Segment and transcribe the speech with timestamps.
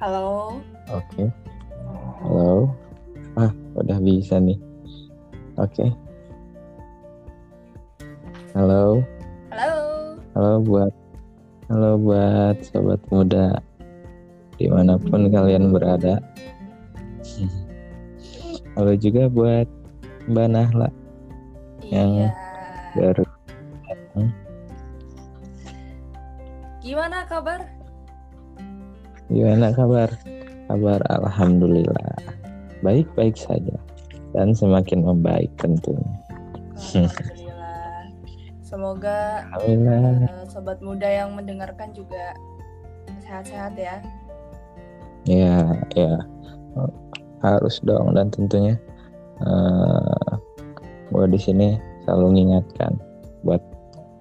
[0.00, 0.56] Halo.
[0.88, 1.28] Oke.
[2.24, 2.72] Halo.
[3.36, 4.56] Ah, udah bisa nih.
[5.60, 5.92] Oke.
[8.56, 9.04] Halo.
[9.52, 9.80] Halo.
[10.32, 10.92] Halo buat
[11.70, 13.60] Halo buat sobat muda
[14.56, 16.18] di mana pun kalian berada.
[18.74, 19.68] Halo juga buat
[20.26, 20.88] Mbak Nahla
[21.84, 22.30] Yang- Iya.
[22.96, 23.24] baru
[26.80, 27.79] Gimana kabar?
[29.30, 30.10] Gimana kabar?
[30.66, 32.18] Kabar Alhamdulillah.
[32.82, 33.78] Baik-baik saja.
[34.34, 36.02] Dan semakin membaik tentunya.
[36.74, 38.10] Alhamdulillah.
[38.66, 40.26] Semoga Alhamdulillah.
[40.26, 42.34] eh, sobat muda yang mendengarkan juga
[43.22, 44.02] sehat-sehat ya.
[45.30, 46.18] Ya, ya.
[47.38, 48.18] Harus dong.
[48.18, 48.74] Dan tentunya
[49.46, 50.34] eh
[51.10, 51.74] Gue di sini
[52.06, 52.94] selalu mengingatkan
[53.42, 53.62] Buat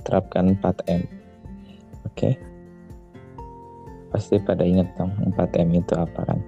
[0.05, 1.05] terapkan 4M.
[2.09, 2.48] Oke
[4.09, 6.39] Pasti pada ingat dong 4M itu apa kan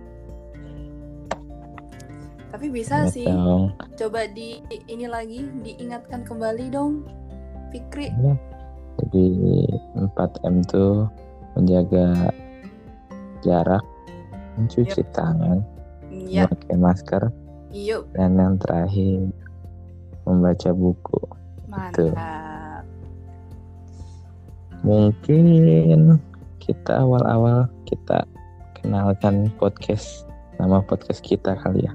[2.52, 3.26] Tapi bisa Ingat sih.
[3.26, 7.06] dong Coba di ini lagi diingatkan kembali dong.
[7.70, 8.10] Fikri.
[8.12, 8.34] Ya.
[9.00, 9.26] Jadi
[9.96, 11.08] 4M tuh
[11.56, 12.30] menjaga
[13.42, 13.82] jarak,
[14.60, 15.64] mencuci tangan,
[16.12, 17.24] Ya, memakai masker,
[17.72, 18.04] yuk.
[18.14, 19.32] dan yang terakhir
[20.28, 21.22] membaca buku.
[21.72, 22.84] Mantap.
[24.84, 25.44] Mungkin
[26.72, 28.24] kita awal-awal kita
[28.80, 30.24] kenalkan podcast
[30.56, 31.92] nama podcast kita kali ya.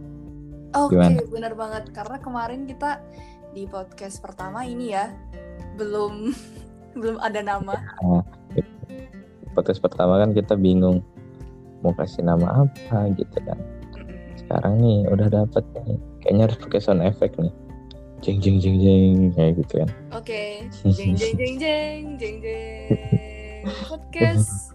[0.77, 1.25] Oke, Gimana?
[1.33, 1.89] bener banget.
[1.97, 3.01] Karena kemarin kita
[3.57, 5.09] di podcast pertama ini ya
[5.81, 6.29] belum
[7.01, 7.73] belum ada nama.
[9.57, 11.01] Podcast pertama kan kita bingung
[11.81, 13.57] mau kasih nama apa gitu kan.
[14.37, 15.97] Sekarang nih udah dapet nih.
[16.21, 17.55] Kayaknya harus pakai sound effect nih.
[18.21, 19.91] Jeng jeng jeng jeng kayak gitu kan.
[20.13, 22.89] Oke, jeng jeng jeng jeng jeng jeng
[23.89, 24.66] podcast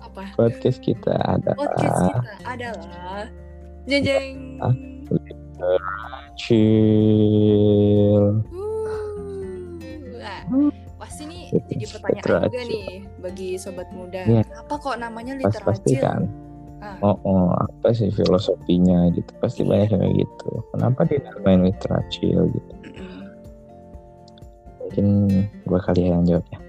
[0.00, 0.22] apa?
[0.34, 3.24] Podcast kita ada Podcast kita adalah
[3.88, 4.34] jeng jeng.
[4.60, 4.74] Ah.
[6.38, 8.24] chill.
[8.54, 10.70] Uh, ah,
[11.02, 12.68] pasti nih jadi pertanyaan juga Literacil.
[12.70, 12.86] nih
[13.18, 14.22] bagi sobat muda.
[14.22, 14.42] Iya.
[14.46, 16.02] Kenapa kok namanya Pas pasti literacil?
[16.04, 16.22] kan.
[16.78, 16.94] Ah.
[17.02, 19.30] Oh, oh, apa sih filosofinya gitu?
[19.42, 19.70] Pasti Iya.
[19.74, 20.50] banyak yang gitu.
[20.70, 22.72] Kenapa dinamain literacil gitu?
[24.78, 25.06] Mungkin
[25.66, 26.60] gua kali ya yang jawab ya.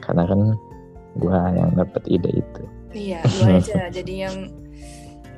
[0.00, 0.40] Karena kan
[1.20, 2.62] gua yang dapat ide itu.
[2.90, 4.36] Iya, lu aja jadi yang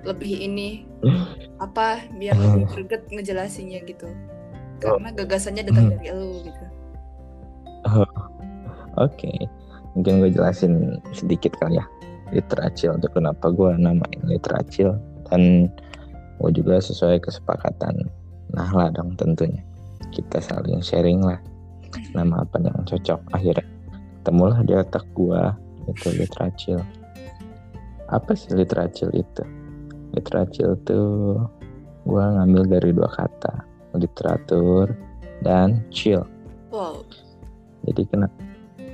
[0.02, 0.86] lebih ini
[1.62, 4.06] apa biar lebih greget ngejelasinnya gitu.
[4.78, 6.64] Karena gagasannya datang dari lu gitu.
[8.98, 9.30] Oke,
[9.94, 11.86] mungkin gue jelasin sedikit kali ya
[12.32, 14.96] literacil untuk kenapa gue namain literacil
[15.28, 15.68] dan
[16.40, 18.08] gue juga sesuai kesepakatan
[18.56, 19.60] nah lah dong tentunya
[20.12, 21.40] kita saling sharing lah
[22.16, 23.64] nama apa yang cocok akhirnya
[24.24, 25.42] temulah di otak gue
[25.88, 26.80] itu literacil
[28.12, 29.42] apa sih literacil itu?
[30.12, 31.40] Literacil tuh
[32.04, 33.64] gue ngambil dari dua kata
[33.96, 34.92] literatur
[35.40, 36.22] dan chill.
[36.72, 37.04] Wow.
[37.84, 38.38] jadi kenapa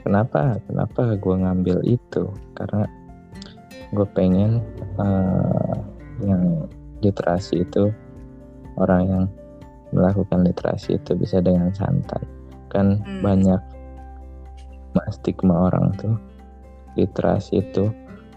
[0.02, 2.24] kenapa kenapa gue ngambil itu?
[2.54, 2.86] Karena
[3.90, 4.62] gue pengen
[4.98, 5.76] eh,
[6.22, 6.66] yang
[7.02, 7.90] literasi itu
[8.78, 9.24] orang yang
[9.94, 12.22] melakukan literasi itu bisa dengan santai.
[12.70, 13.22] Kan Hmm.
[13.22, 13.60] banyak
[14.94, 16.14] ma- stigma orang tuh
[16.98, 17.88] literasi itu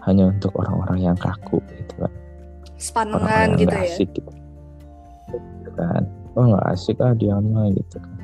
[0.06, 2.12] hanya untuk orang-orang yang kaku gitu kan
[2.78, 3.86] Spanengan orang-orang yang gitu ya.
[3.86, 4.30] asik gitu.
[5.30, 6.02] Gitu kan.
[6.34, 8.16] Oh nggak asik ah dia mah gitu kan.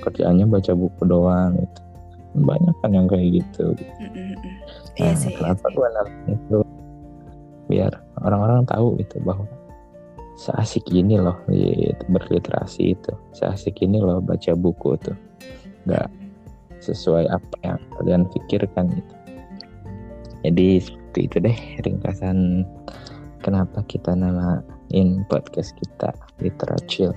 [0.00, 1.80] Kerjaannya baca buku doang gitu.
[2.36, 3.76] Banyak kan yang kayak gitu.
[4.00, 4.36] Mm-mm-mm.
[4.96, 5.28] Nah, Iya sih.
[5.28, 6.58] iya kenapa gue namain itu?
[7.68, 7.92] Biar
[8.24, 9.44] orang-orang tahu itu bahwa
[10.36, 13.12] seasik ini loh li- berliterasi itu.
[13.36, 15.16] Seasik ini loh baca buku tuh.
[15.84, 16.08] Nggak
[16.80, 19.14] sesuai apa yang kalian pikirkan gitu
[20.46, 22.62] jadi seperti itu deh ringkasan
[23.42, 27.10] kenapa kita namain podcast kita literacil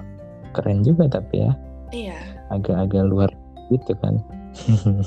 [0.58, 1.54] keren juga tapi ya.
[1.90, 2.20] Iya.
[2.54, 3.30] agak-agak luar
[3.70, 4.18] gitu kan.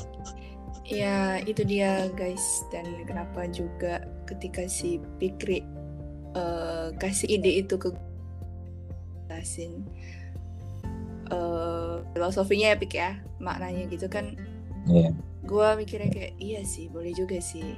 [0.92, 2.66] Ya itu dia guys.
[2.69, 5.64] Dan kenapa juga ketika si Pikri
[6.36, 7.96] eh, kasih ide itu ke
[9.30, 9.88] jelasin
[11.32, 13.10] eh, filosofinya ya Pik ya
[13.40, 14.36] maknanya gitu kan.
[14.84, 15.16] Iya.
[15.42, 17.74] Gue mikirnya kayak iya sih boleh juga sih.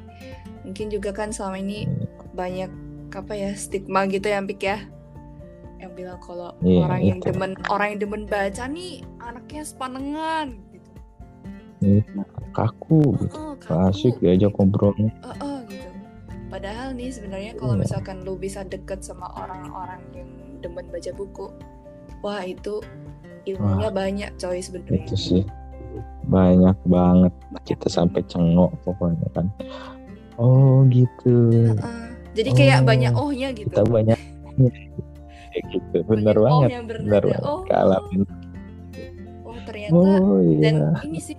[0.62, 1.88] Mungkin juga kan selama ini
[2.32, 2.68] banyak
[3.10, 4.78] apa ya stigma gitu ya Pik ya.
[5.78, 7.26] Yang bilang kalau Iya, orang yang itu.
[7.28, 10.90] demen orang yang demen baca nih anaknya sepanengan gitu.
[12.52, 13.34] Kaku gitu.
[13.34, 14.94] Oh, Gak asik diajak ngobrol.
[14.94, 15.88] Eh, eh, gitu.
[16.48, 17.82] Padahal nih sebenarnya kalau Iya.
[17.82, 20.28] misalkan lu bisa deket sama orang-orang yang
[20.60, 21.50] demen baca buku,
[22.20, 22.78] wah itu
[23.44, 25.04] ilmunya banyak coy sebenarnya.
[25.04, 25.42] itu sih
[26.26, 27.32] banyak banget.
[27.64, 29.46] Kita sampai cengok pokoknya kan.
[30.40, 31.50] Oh gitu.
[31.74, 32.04] Heeh.
[32.34, 33.70] Jadi kayak Oh, banyak ohnya gitu.
[33.70, 34.18] kita banyak
[35.54, 35.96] kayak gitu.
[36.02, 36.82] Oh banget.
[36.82, 37.42] bernada banget.
[37.46, 37.62] oh.
[37.62, 38.22] kealamin
[39.46, 41.36] Oh ternyata oh dan iya ini sih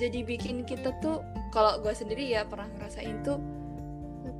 [0.00, 1.20] jadi bikin kita tuh
[1.52, 3.38] kalau gue sendiri ya pernah ngerasain tuh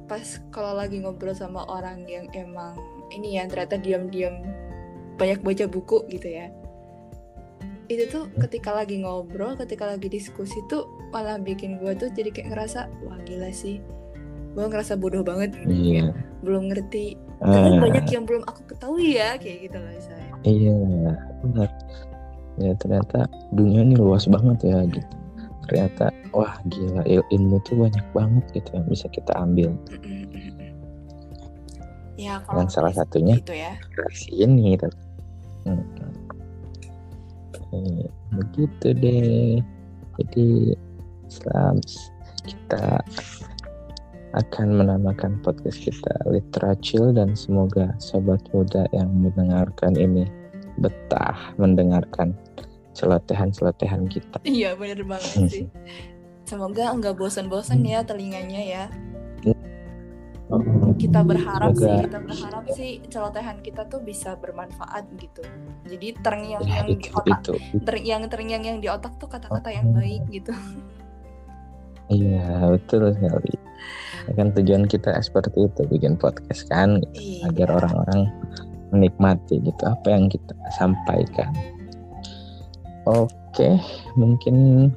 [0.09, 2.75] pas kalau lagi ngobrol sama orang yang emang
[3.13, 4.43] ini ya ternyata diam-diam
[5.21, 6.49] banyak baca buku gitu ya
[7.87, 8.41] itu tuh Hmm.
[8.43, 13.19] ketika lagi ngobrol ketika lagi diskusi tuh malah bikin gue tuh jadi kayak ngerasa wah
[13.23, 13.83] gila sih.
[14.53, 15.57] Gue ngerasa bodoh banget.
[15.65, 16.13] Iya.
[16.45, 17.17] Belum ngerti.
[17.43, 20.75] Ah, banyak yang belum aku ketahui ya kayak gitu loh saya iya
[21.43, 21.69] benar.
[22.61, 25.15] Ya ternyata dunia ini luas banget ya gitu.
[25.67, 29.75] Ternyata wah gila il- ilmu tuh banyak banget gitu yang bisa kita ambil.
[32.15, 33.75] Ya dan salah satunya itu ya.
[34.31, 34.87] ini gitu.
[35.67, 35.83] Hmm.
[38.33, 39.61] Begitu deh
[40.21, 40.49] jadi
[41.33, 41.81] selam
[42.45, 43.01] kita
[44.33, 50.25] akan menamakan podcast kita Literature dan semoga sobat muda yang mendengarkan ini
[50.81, 52.33] betah mendengarkan
[52.97, 54.41] celotehan-celotehan kita.
[54.45, 55.67] Iya bener banget sih.
[56.49, 58.85] Semoga nggak bosan-bosan ya telinganya ya.
[61.01, 65.43] Kita berharap sih, Semoga kita berharap sih celotehan kita tuh bisa bermanfaat gitu.
[65.89, 67.85] Jadi terngiang ya, yang di otak, itu, itu.
[67.85, 70.53] ter- yang terngiang yang di otak tuh kata-kata yang baik gitu.
[72.13, 73.55] Iya betul sekali.
[74.29, 77.41] Ya Kan tujuan kita seperti itu bikin podcast kan gitu.
[77.41, 77.49] Iya.
[77.49, 78.21] agar orang-orang
[78.93, 81.51] menikmati gitu apa yang kita sampaikan.
[83.09, 83.81] Oke,
[84.15, 84.89] mungkin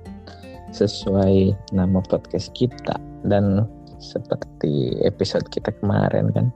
[0.76, 3.64] sesuai nama podcast kita dan
[4.06, 6.54] seperti episode kita kemarin kan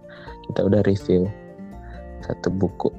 [0.49, 1.25] kita udah review
[2.21, 2.93] satu buku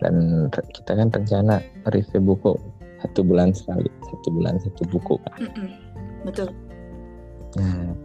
[0.00, 1.58] dan kita kan rencana
[1.90, 2.54] review buku
[3.00, 5.40] satu bulan sekali satu bulan satu buku kan.
[6.24, 6.48] Betul.
[7.56, 7.96] Nah,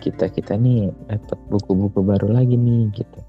[0.00, 3.20] kita kita nih dapat buku-buku baru lagi nih gitu.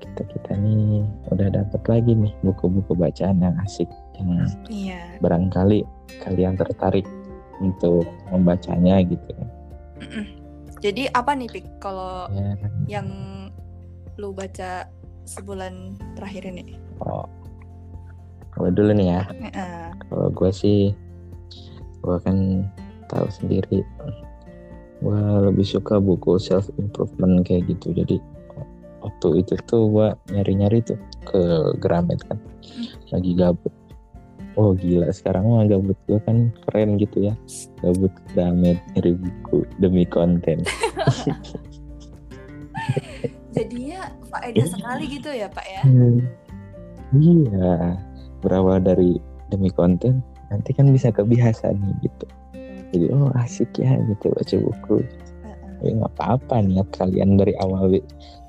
[0.00, 1.02] Kita kita nih
[1.34, 5.18] udah dapat lagi nih buku-buku bacaan yang asik yang Iya.
[5.20, 5.82] barangkali
[6.22, 7.06] kalian tertarik
[7.58, 9.34] untuk membacanya gitu.
[10.02, 10.24] Mm-mm.
[10.82, 12.58] Jadi apa nih Pik kalau Ya,
[12.98, 13.08] yang
[14.18, 14.90] lu baca
[15.24, 16.74] sebulan terakhir ini?
[17.00, 17.24] oh.
[18.52, 19.86] Kalau dulu nih ya, Heeh.
[20.12, 20.92] kalau gue sih
[22.02, 22.66] gue kan
[23.08, 23.80] tahu sendiri
[25.02, 28.16] gue lebih suka buku self improvement kayak gitu jadi
[29.00, 31.40] waktu itu tuh gue nyari nyari tuh ke
[31.78, 32.38] Gramet kan
[33.10, 33.72] lagi gabut
[34.56, 35.12] oh gila.
[35.12, 37.34] Sekarang mah gabut gue kan keren gitu ya.
[37.80, 40.64] Gabut ke Gramet nyari buku demi konten.
[43.56, 45.82] Jadinya faedah sekali gitu ya Pak ya?
[47.20, 48.00] iya.
[48.40, 49.20] Berawal dari
[49.52, 52.26] demi konten nanti kan bisa kebiasaan nih gitu.
[52.92, 54.96] Jadi oh asik ya gitu baca buku.
[55.44, 55.72] Heeh.
[55.84, 57.92] ya nggak apa-apa niat kalian dari awal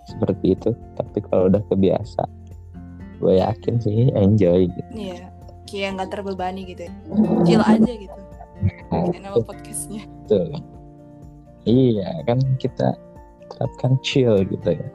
[0.07, 0.71] seperti itu.
[0.95, 2.23] Tapi kalau udah kebiasa
[3.23, 4.91] gue yakin sih enjoy gitu.
[4.91, 5.31] Iya,
[5.73, 6.85] kayak nggak terbebani gitu.
[6.85, 6.93] ya.
[7.41, 8.19] Chill aja gitu.
[8.87, 10.05] Kayak nama podcastnya.
[10.23, 10.47] Betul.
[11.63, 12.91] iya kan kita
[13.49, 14.87] terapkan chill gitu ya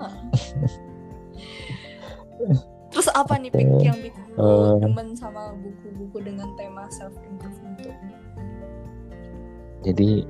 [2.89, 4.77] Terus apa nih Pik yang bikin lu Eh.
[4.81, 7.97] demen sama buku-buku dengan tema self improvement tuh?
[9.81, 10.23] jadi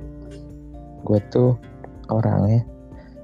[1.01, 1.53] gue tuh
[2.07, 2.63] orangnya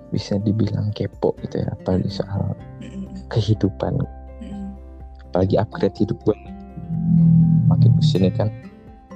[0.09, 3.09] bisa dibilang kepo gitu ya apalagi soal Mm-mm.
[3.27, 3.97] kehidupan
[4.41, 4.75] Mm-mm.
[5.29, 6.35] apalagi upgrade hidup gue
[7.67, 8.49] makin ke sini kan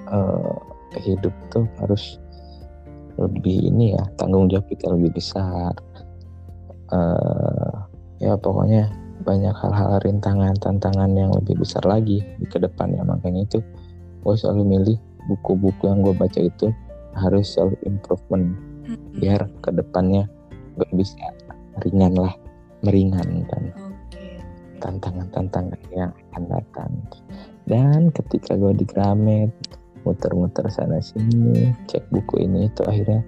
[0.09, 0.55] eh,
[1.03, 2.17] hidup tuh harus
[3.19, 5.73] lebih ini ya tanggung jawab kita lebih besar
[6.89, 7.75] eh
[8.19, 8.91] ya pokoknya
[9.23, 13.59] banyak hal-hal rintangan tantangan yang lebih besar lagi di ke depannya makanya itu
[14.23, 14.97] gue selalu milih
[15.27, 16.71] buku-buku yang gue baca itu
[17.15, 18.55] harus self improvement
[18.87, 19.19] Mm-mm.
[19.19, 20.27] biar ke depannya
[20.79, 21.19] gue bisa
[21.83, 22.33] ringan lah
[22.83, 24.39] meringankan Oke.
[24.79, 26.91] tantangan-tantangan yang akan datang.
[27.69, 29.53] Dan ketika gue di Gramet,
[30.01, 33.21] muter-muter sana sini, cek buku ini itu akhirnya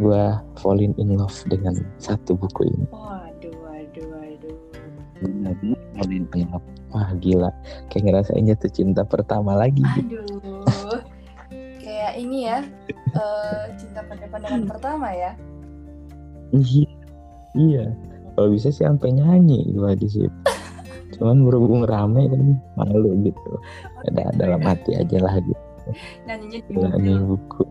[0.00, 0.24] gue
[0.64, 2.88] falling in love dengan satu buku ini.
[2.88, 4.56] Waduh, waduh, waduh.
[5.20, 6.64] Benar-benar falling in love.
[6.96, 7.52] Wah gila,
[7.92, 9.84] kayak ngerasain jatuh cinta pertama lagi.
[9.84, 10.24] Aduh.
[11.86, 12.66] Kayak ini ya,
[13.14, 15.38] eh, cinta pada pandangan pertama ya.
[16.50, 16.90] Iya,
[17.54, 17.84] iya.
[18.34, 20.55] Kalau bisa sih sampai nyanyi gue di situ.
[21.16, 23.50] Cuman berhubung rame kan malu gitu.
[24.06, 25.64] Ada dalam hati aja lah gitu.
[26.28, 27.16] Nyanyinya di mobil.
[27.24, 27.64] buku.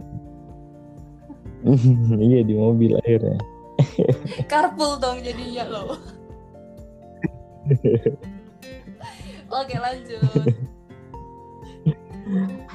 [2.29, 3.37] iya di mobil akhirnya.
[4.51, 5.97] Carpool dong jadinya loh.
[9.61, 10.21] Oke lanjut.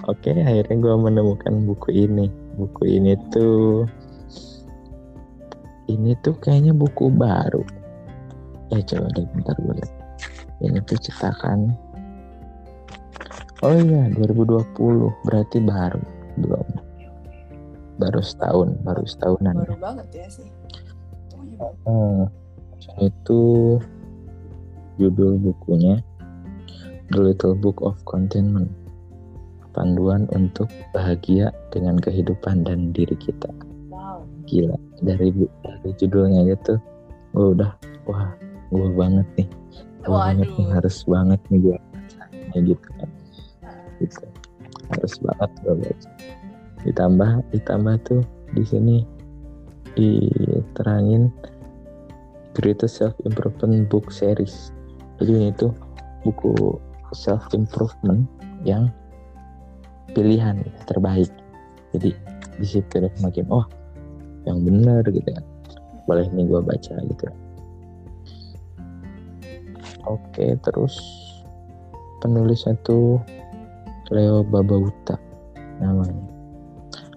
[0.07, 2.31] Oke, akhirnya gue menemukan buku ini.
[2.55, 3.91] Buku ini tuh
[5.91, 7.67] ini tuh kayaknya buku baru
[8.71, 9.93] ya coba deh bentar gue lihat
[10.61, 11.73] ini tuh cetakan
[13.61, 16.03] oh iya 2020 berarti baru.
[16.41, 16.69] Belum.
[18.01, 18.81] Baru setahun.
[18.81, 19.57] Baru setahunan.
[19.65, 20.49] Baru banget ya sih.
[21.85, 22.25] Hmm,
[23.05, 23.77] itu
[24.97, 26.01] judul bukunya
[27.13, 28.73] The Little Book of Contentment.
[29.77, 33.53] Panduan untuk bahagia dengan kehidupan dan diri kita.
[33.93, 34.25] Wow.
[34.49, 34.77] Gila.
[35.05, 35.31] Dari
[35.63, 36.81] dari judulnya aja tuh
[37.31, 37.71] gue udah
[38.11, 38.35] wah
[38.75, 39.49] gue banget nih
[40.07, 43.11] banget nih harus banget nih gue bacanya gitu kan.
[44.01, 44.25] Gitu.
[44.91, 46.09] Harus banget gue baca
[46.81, 48.23] ditambah ditambah tuh
[48.57, 48.97] di sini
[49.95, 51.29] diterangin
[52.57, 54.73] Greatest Self Improvement Book Series.
[55.21, 55.77] Jadi ini tuh
[56.25, 56.81] buku
[57.13, 58.25] self improvement
[58.65, 58.89] yang
[60.17, 61.31] pilihan terbaik.
[61.93, 62.17] Jadi
[62.61, 63.67] di situ makin oh
[64.49, 65.45] yang benar gitu kan.
[66.09, 67.29] Boleh nih gue baca gitu
[70.07, 70.95] oke terus
[72.21, 73.21] penulisnya tuh
[74.13, 75.17] Leo Babauta
[75.81, 76.27] namanya.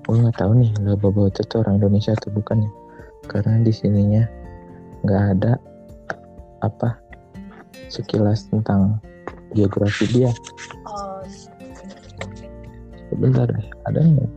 [0.04, 2.72] Gue nggak tahu nih Leo Babauta tuh orang Indonesia atau bukan ya?
[3.28, 4.24] Karena di sininya
[5.04, 5.60] nggak ada
[6.64, 6.96] apa
[7.92, 9.00] sekilas tentang
[9.52, 10.32] geografi dia.
[13.10, 14.32] Sebentar deh ada nggak?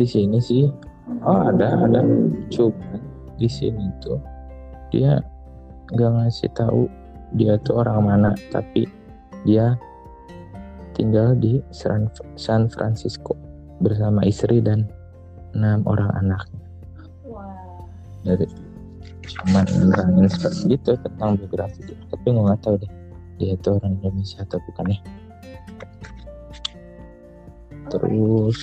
[0.00, 0.68] Di sini sih.
[1.24, 2.00] Oh ada ada.
[2.52, 3.00] Cuma
[3.40, 4.20] di sini tuh
[4.92, 5.20] dia
[5.90, 6.86] nggak ngasih tahu
[7.34, 8.86] dia tuh orang mana tapi
[9.46, 9.78] dia
[10.94, 12.10] tinggal di San,
[12.68, 13.38] Francisco
[13.80, 14.84] bersama istri dan
[15.56, 16.62] enam orang anaknya.
[17.24, 17.48] Wah.
[18.26, 18.46] Dari
[19.30, 21.98] cuman nerangin seperti itu tentang biografi dia.
[22.10, 22.92] Tapi gue nggak tahu deh
[23.40, 25.00] dia itu orang Indonesia atau bukan ya.
[27.90, 28.58] Terus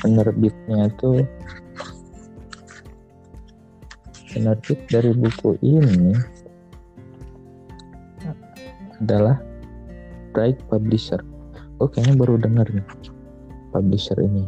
[0.00, 1.22] penerbitnya tuh
[4.34, 6.10] penerbit dari buku ini
[8.98, 9.38] adalah
[10.34, 11.22] Bright Publisher.
[11.78, 12.82] Oh kayaknya baru dengar nih
[13.70, 14.42] publisher ini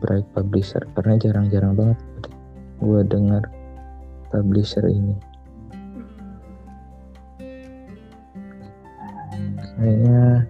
[0.00, 1.98] Bright Publisher karena jarang-jarang banget
[2.80, 3.44] gue dengar
[4.32, 5.16] publisher ini.
[9.78, 10.46] Kayaknya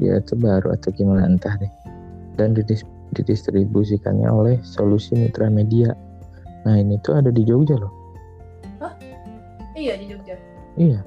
[0.00, 1.72] dia itu baru atau gimana entah deh.
[2.36, 5.92] Dan didis- didistribusikannya oleh Solusi Mitra Media.
[6.66, 7.92] Nah ini tuh ada di Jogja loh.
[9.80, 10.36] iya di Jogja
[10.76, 11.00] Iya.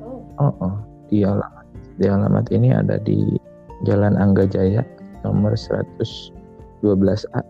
[0.00, 0.74] oh Oh, oh.
[1.12, 1.66] di alamat
[2.00, 3.36] di alamat ini ada di
[3.84, 4.80] Jalan Angga Jaya
[5.26, 7.40] nomor 112A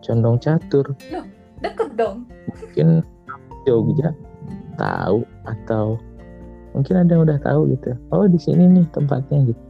[0.00, 0.86] Condong Catur.
[1.60, 3.04] deket dong Mungkin
[3.68, 4.14] Jogja
[4.80, 6.00] tahu atau
[6.76, 7.96] mungkin ada yang udah tahu gitu.
[8.12, 9.62] Oh, di sini nih tempatnya gitu.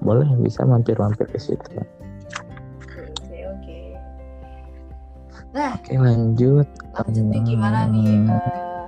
[0.00, 1.66] Boleh bisa mampir-mampir ke situ.
[5.56, 6.68] Nah Oke, lanjut.
[6.92, 8.86] lanjutnya gimana nih eh,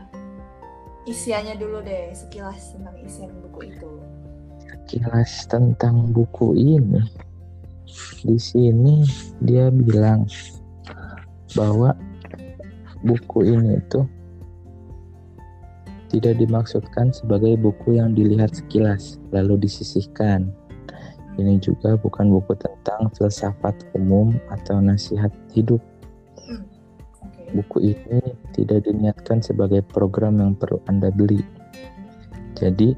[1.09, 3.89] isiannya dulu deh sekilas tentang isian buku itu
[4.89, 7.05] Kilas tentang buku ini.
[8.25, 9.05] Di sini
[9.45, 10.25] dia bilang
[11.53, 11.93] bahwa
[13.05, 14.01] buku ini itu
[16.09, 20.49] tidak dimaksudkan sebagai buku yang dilihat sekilas lalu disisihkan.
[21.37, 25.85] Ini juga bukan buku tentang filsafat umum atau nasihat hidup.
[27.49, 28.21] Buku ini
[28.53, 31.41] tidak diniatkan sebagai program yang perlu Anda beli.
[32.59, 32.93] Jadi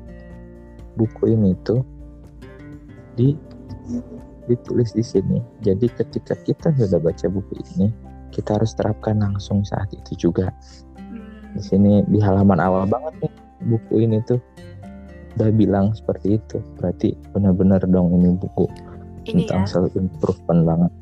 [0.99, 1.85] buku ini tuh
[3.15, 3.37] di
[4.51, 5.39] ditulis di sini.
[5.63, 7.95] Jadi ketika kita sudah baca buku ini,
[8.35, 10.51] kita harus terapkan langsung saat itu juga.
[10.99, 13.35] Hmm, Di sini di halaman awal banget nih
[13.71, 14.43] buku ini tuh
[15.39, 16.59] udah bilang seperti itu.
[16.81, 18.67] Berarti benar-benar dong ini buku
[19.27, 20.93] ini tentang ya self improvement banget.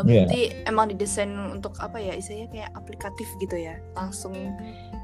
[0.00, 0.24] Iya.
[0.24, 4.32] berarti emang didesain untuk apa ya istilahnya kayak aplikatif gitu ya langsung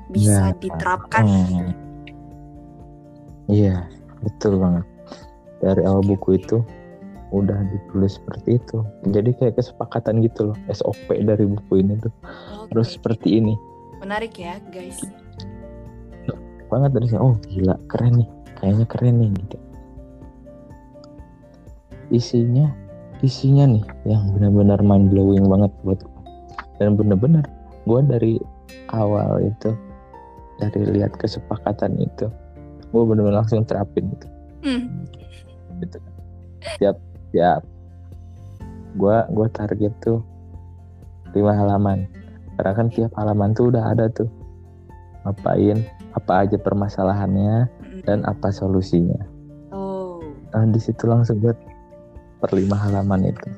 [0.08, 0.56] bisa Ya.
[0.56, 1.46] diterapkan Hmm.
[1.46, 1.72] gitu.
[3.46, 3.86] Iya,
[4.20, 4.84] betul banget.
[5.60, 6.64] Dari awal buku itu
[7.28, 8.82] udah ditulis seperti itu.
[9.04, 12.10] Jadi kayak kesepakatan gitu loh, SOP dari buku ini tuh
[12.56, 12.72] Oke.
[12.72, 13.54] harus seperti ini.
[13.96, 15.00] menarik ya guys
[16.66, 18.28] Banget dari sini, oh gila, keren nih.
[18.58, 19.56] Kayaknya keren nih gitu.
[22.12, 22.70] Isinya,
[23.20, 26.22] isinya nih yang benar-benar mind blowing banget buat gue.
[26.78, 27.44] Dan bener-bener
[27.86, 28.34] gue dari
[28.92, 29.72] awal itu
[30.60, 32.26] dari lihat kesepakatan itu
[32.86, 34.26] gue bener-bener langsung terapin gitu
[34.66, 35.06] Hmm,
[35.78, 35.98] gitu.
[36.82, 36.98] Siap,
[37.30, 37.62] siap.
[38.98, 40.18] Gua gua target tuh
[41.38, 42.10] lima halaman.
[42.58, 44.26] Karena kan tiap halaman tuh udah ada tuh
[45.22, 45.86] ngapain,
[46.18, 48.02] apa aja permasalahannya hmm.
[48.10, 49.22] dan apa solusinya.
[49.70, 50.18] oh
[50.50, 51.58] Nah di situ langsung buat
[52.46, 53.50] per lima halaman itu.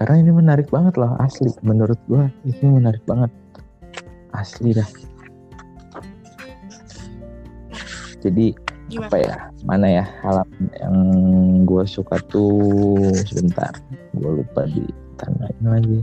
[0.00, 1.52] karena ini menarik banget loh asli.
[1.60, 3.28] Menurut gua ini menarik banget.
[4.32, 4.88] Asli dah.
[8.24, 8.56] Jadi
[8.88, 9.12] Gimana?
[9.12, 9.36] apa ya?
[9.68, 10.04] Mana ya?
[10.24, 10.96] Halaman yang
[11.68, 12.96] gue suka tuh
[13.28, 13.76] sebentar.
[14.16, 14.88] Gue lupa di
[15.20, 16.00] tandain lagi.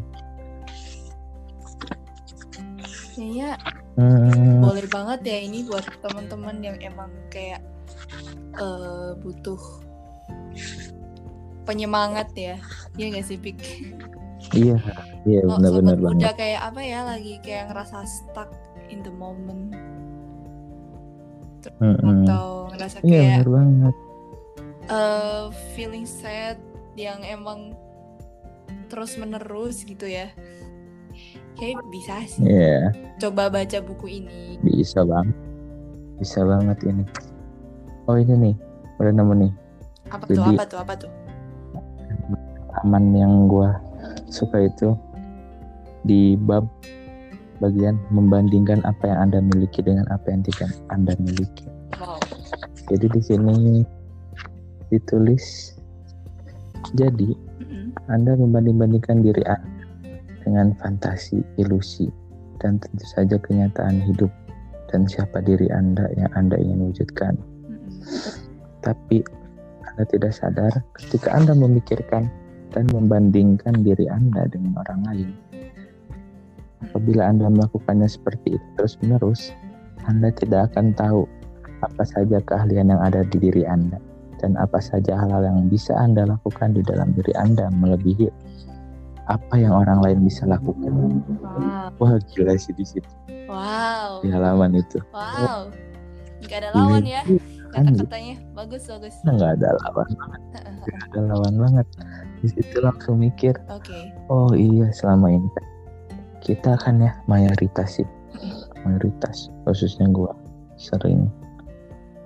[3.17, 3.49] Kayaknya
[3.97, 7.65] hmm, boleh banget ya ini buat teman-teman yang emang kayak
[8.61, 9.57] eh, butuh
[11.67, 12.55] penyemangat ya.
[12.95, 13.57] Iya gak sih, Pik?
[14.55, 14.79] iya
[15.27, 18.47] iya benar-benar banget muda kayak apa ya lagi kayak ngerasa stuck
[18.88, 19.75] in the moment
[21.83, 22.24] Mm-mm.
[22.24, 23.95] atau ngerasa iya kayak benar banget
[24.88, 25.43] eh,
[25.75, 26.55] feeling sad
[26.95, 27.75] yang emang
[28.88, 30.31] terus menerus gitu ya.
[31.59, 32.45] Kayak bisa sih.
[32.45, 34.55] iya Coba baca buku ini.
[34.62, 35.36] bisa banget
[36.17, 37.03] bisa banget ini
[38.05, 38.55] oh ini nih
[38.95, 39.51] udah nemu nih
[40.07, 40.39] Apa tuh?
[40.39, 40.79] Jadi- Apa tuh?
[40.79, 41.12] Apa tuh?
[42.77, 43.69] Halaman yang gue
[44.29, 44.93] suka itu
[46.05, 46.69] di bab
[47.57, 51.65] bagian membandingkan apa yang anda miliki dengan apa yang tidak anda miliki.
[51.98, 52.22] Wow.
[52.86, 53.81] jadi di sini
[54.93, 55.74] ditulis
[56.93, 57.34] jadi
[58.13, 59.81] anda membanding-bandingkan diri anda
[60.46, 62.13] dengan fantasi ilusi
[62.62, 64.29] dan tentu saja kenyataan hidup
[64.93, 67.34] dan siapa diri anda yang anda ingin wujudkan.
[68.86, 69.25] Tapi
[69.81, 72.29] anda tidak sadar ketika anda memikirkan
[72.77, 75.29] dan membandingkan diri anda dengan orang lain
[76.86, 79.50] apabila anda melakukannya seperti itu terus-menerus
[80.05, 81.25] anda tidak akan tahu
[81.81, 83.98] apa saja keahlian yang ada di diri anda
[84.38, 88.29] dan apa saja hal-hal yang bisa anda lakukan di dalam diri anda melebihi
[89.25, 90.93] apa yang orang lain bisa lakukan
[91.41, 91.89] Wow.
[91.98, 93.10] wah gila sih di situ
[93.49, 94.21] Wow.
[94.21, 95.73] di halaman itu Wow.
[96.45, 97.25] Gak ada lawan ya
[97.73, 98.36] kan kata-katanya.
[98.56, 99.15] Bagus bagus.
[99.28, 100.10] nggak ada lawan
[100.86, 101.88] nggak ada lawan banget
[102.41, 104.13] di situ langsung mikir Oke.
[104.30, 105.50] oh iya selama ini
[106.47, 108.08] kita kan ya mayoritas sih.
[108.88, 110.32] Mayoritas khususnya gua
[110.80, 111.28] sering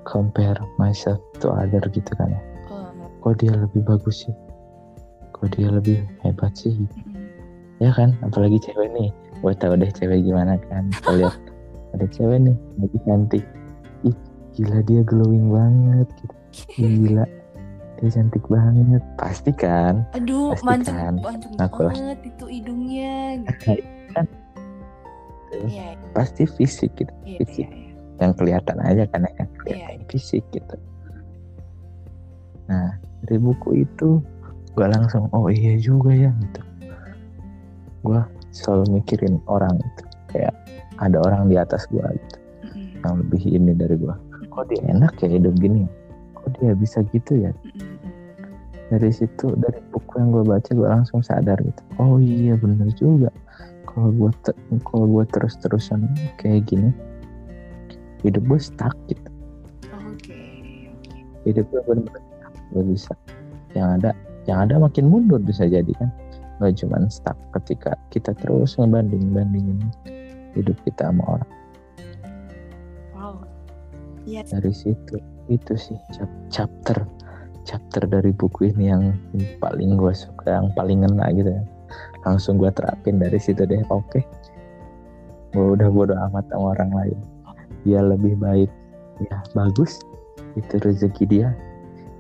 [0.06, 2.42] compare myself to other gitu kan ya.
[2.70, 2.94] Oh.
[3.26, 4.36] kok dia lebih bagus sih?
[5.34, 6.76] Kok dia lebih hebat sih?
[6.76, 7.18] Mm-mm.
[7.82, 8.14] ya kan?
[8.22, 9.10] Apalagi cewek nih.
[9.42, 10.92] Gue tau deh cewek gimana kan.
[11.02, 11.42] Kalau lihat
[11.98, 13.46] ada cewek nih lagi cantik.
[14.06, 14.18] Ih
[14.54, 16.36] gila dia glowing banget gitu.
[16.78, 17.26] Gila
[18.02, 21.14] dia cantik banget pasti kan Aduh, Pasti mancung, kan.
[21.22, 21.94] mancung Aku lah.
[21.94, 23.14] banget itu hidungnya.
[23.46, 23.86] Gitu.
[24.12, 24.26] kan
[25.52, 27.68] Iya, pasti fisik gitu iya, Fisik.
[27.68, 27.92] iya, iya.
[28.24, 29.46] yang kelihatan aja kan yang Iya.
[29.60, 30.76] kelihatan fisik gitu
[32.66, 34.24] nah dari buku itu
[34.72, 36.62] gue langsung oh iya juga ya gitu
[38.02, 40.56] gue selalu mikirin orang itu kayak
[40.98, 42.38] ada orang di atas gue gitu
[43.04, 44.16] yang lebih ini dari gue
[44.48, 45.84] kok dia enak ya hidup gini
[46.32, 47.52] kok dia bisa gitu ya.
[48.92, 53.32] Dari situ dari buku yang gue baca gue langsung sadar gitu oh iya bener juga
[53.88, 56.92] kalau gue te- kalau gue terus terusan kayak gini
[58.22, 59.32] hidup gue stuck gitu
[59.96, 60.36] Oke.
[60.92, 61.16] oke.
[61.48, 62.24] hidup gue bener-bener
[62.76, 63.14] gak bisa
[63.72, 64.12] yang ada
[64.44, 66.12] yang ada makin mundur bisa jadi kan
[66.60, 69.80] nggak cuma stuck ketika kita terus ngebanding bandingin
[70.54, 71.52] hidup kita sama orang
[73.16, 73.46] Wow.
[74.26, 74.46] Iya.
[74.50, 77.02] dari situ itu sih chap- chapter
[77.64, 79.14] chapter dari buku ini yang
[79.62, 81.64] paling gue suka yang paling ngena gitu ya
[82.24, 84.20] langsung gue terapin dari situ deh oke
[85.52, 87.20] gue udah bodo amat sama orang lain
[87.84, 88.72] dia lebih baik
[89.28, 90.00] ya bagus
[90.56, 91.50] itu rezeki dia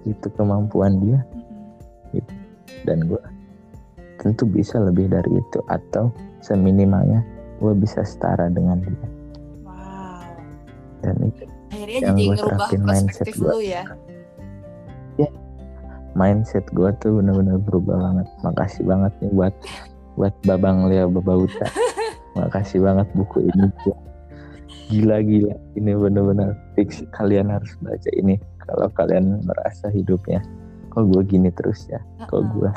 [0.04, 1.20] itu kemampuan dia
[2.12, 2.26] Mm-mm.
[2.84, 3.22] dan gue
[4.20, 7.24] tentu bisa lebih dari itu atau seminimalnya
[7.62, 9.08] gue bisa setara dengan dia
[9.66, 10.26] Wow.
[11.06, 13.52] dan itu Akhirnya Yang jadi ngerubah perspektif gua.
[13.56, 13.84] lu ya.
[16.14, 19.54] Mindset gue tuh bener-bener berubah banget makasih banget nih buat
[20.16, 21.68] buat babang Leo Babauta
[22.40, 23.96] makasih banget buku ini gua.
[24.92, 30.44] gila gila ini bener-bener fix kalian harus baca ini kalau kalian merasa hidupnya
[30.90, 32.72] kok gue gini terus ya kok gue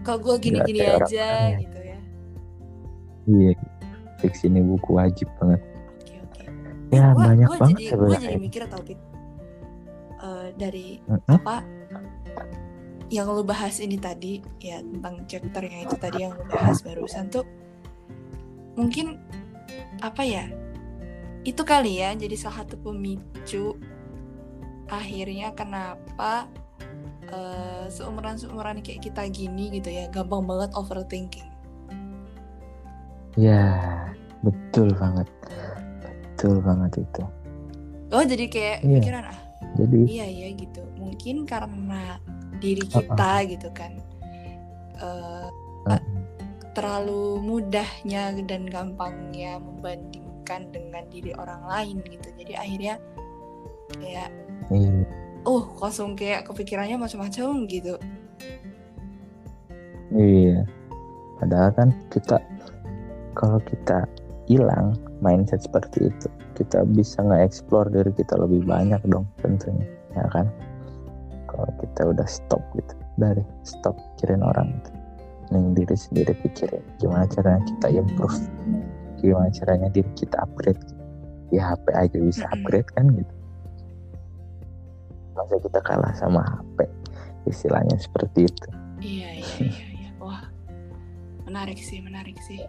[0.00, 1.60] Kok gue gini-gini aja ya.
[1.60, 1.98] gitu ya.
[3.28, 3.52] iya
[4.16, 5.60] fix ini buku wajib banget
[6.88, 8.98] ya Gua- banyak gua banget jadi, Gue sebenarnya jadi mikir tau Pit.
[10.20, 11.36] Eh, dari Mm-mm.
[11.36, 11.56] apa
[13.10, 17.26] yang lu bahas ini tadi ya tentang chapter yang itu tadi yang lu bahas barusan
[17.26, 17.42] tuh
[18.78, 19.18] mungkin
[20.00, 20.46] apa ya
[21.42, 23.74] itu kali ya jadi salah satu pemicu
[24.86, 26.46] akhirnya kenapa
[27.30, 31.46] eh, seumuran seumuran kayak kita gini gitu ya gampang banget overthinking.
[33.38, 33.78] Ya
[34.42, 35.30] betul banget.
[36.34, 37.22] Betul banget itu.
[38.10, 38.94] Oh jadi kayak Iya.
[38.98, 39.38] pikiran ah
[39.78, 40.82] jadi iya ya gitu.
[40.98, 42.18] Mungkin karena
[42.60, 43.96] diri kita gitu kan
[45.00, 45.48] eh,
[45.88, 46.20] Mm-mm.
[46.76, 52.94] terlalu mudahnya dan gampangnya membandingkan dengan diri orang lain gitu jadi akhirnya
[53.96, 54.30] kayak
[54.70, 55.02] Iya.
[55.50, 57.98] oh kosong kayak kepikirannya macam-macam gitu
[60.10, 60.66] Iya.
[61.38, 62.42] Padahal kan kita
[63.38, 64.04] kalau kita
[64.50, 66.26] hilang mindset seperti itu,
[66.58, 69.86] kita bisa nge-explore diri kita lebih banyak dong tentunya,
[70.18, 70.50] ya kan?
[71.60, 74.90] Kalau kita udah stop gitu, dari stop pikirin orang itu.
[75.52, 78.38] Yang diri sendiri pikirin gimana caranya kita improve,
[79.20, 80.80] gimana caranya diri kita upgrade.
[81.52, 83.34] Ya HP aja bisa upgrade kan gitu.
[85.36, 86.88] Masa kita kalah sama HP,
[87.44, 88.68] istilahnya seperti itu.
[89.00, 90.44] iya iya iya iya wah
[91.44, 92.60] menarik sih menarik sih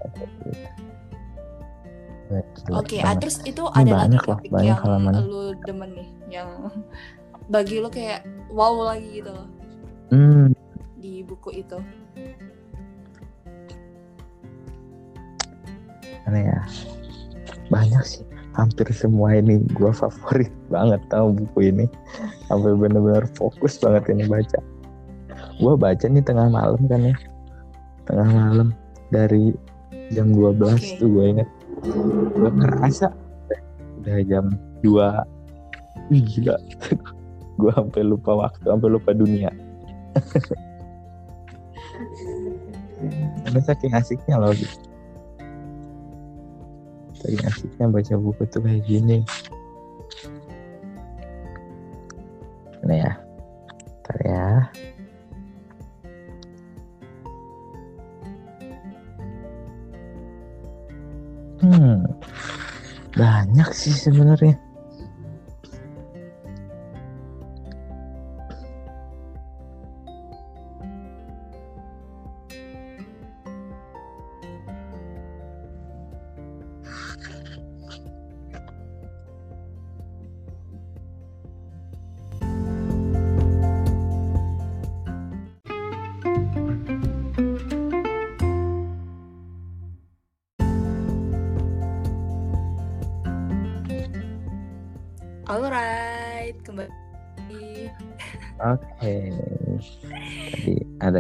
[2.32, 3.28] Ya, gila Oke, ah, banget.
[3.28, 5.22] terus itu ada lagi banyak loh, topik banyak yang halamannya.
[5.28, 6.50] lu demen nih, yang
[7.52, 9.48] bagi lu kayak wow lagi gitu loh.
[10.12, 10.56] Hmm,
[10.96, 11.78] di buku itu.
[16.22, 16.60] mana ya?
[17.68, 18.24] Banyak sih.
[18.56, 21.86] Hampir semua ini gua favorit banget tau buku ini.
[22.48, 24.60] Sampai bener-bener fokus banget ini baca.
[25.60, 27.16] Gua baca nih tengah malam kan ya.
[28.08, 28.72] Tengah malam
[29.12, 29.52] dari
[30.12, 31.00] jam 12 Oke.
[31.00, 31.50] tuh gue inget
[32.36, 33.08] gak ngerasa
[34.04, 34.46] udah jam
[34.84, 36.56] 2 Ih, gila
[37.60, 39.52] gue sampai lupa waktu sampai lupa dunia.
[43.44, 44.92] Karena saking asiknya loh gitu
[47.22, 49.22] saking asiknya baca buku tuh kayak gini.
[52.82, 53.14] Ini ya.
[54.02, 54.50] Ntar ya.
[61.62, 62.10] Hmm.
[63.14, 64.58] Banyak sih sebenarnya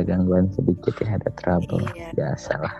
[0.01, 1.85] ada gangguan sedikit ya, ada trouble.
[1.93, 2.09] Iya.
[2.17, 2.75] Biasa lah.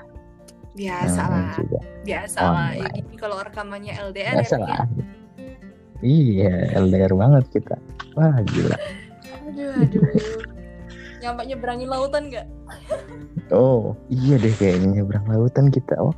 [0.72, 1.80] Biasa namanya lah, juga.
[2.02, 2.50] biasa lah.
[2.50, 2.94] Ya, Online.
[2.98, 4.58] gini kalau rekamannya LDR ya.
[4.58, 4.86] lah.
[6.02, 7.76] Iya, LDR banget kita.
[8.18, 8.78] Wah, gila.
[9.46, 10.02] Aduh, aduh.
[11.22, 12.48] Nyampe nyeberangin lautan nggak?
[13.54, 15.94] Oh, iya deh kayaknya nyebrang lautan kita.
[16.02, 16.16] Oh,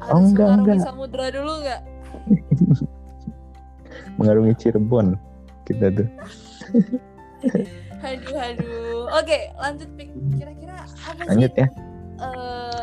[0.00, 0.84] Harus Oh, enggak, mengarungi enggak.
[0.84, 1.80] samudra dulu nggak?
[4.20, 5.16] mengarungi Cirebon
[5.64, 6.08] kita tuh.
[8.00, 8.79] Aduh, aduh.
[9.10, 10.10] Oke, lanjut Pik.
[10.36, 11.66] Kira-kira apa sih Lanjut ya.
[12.20, 12.82] eh,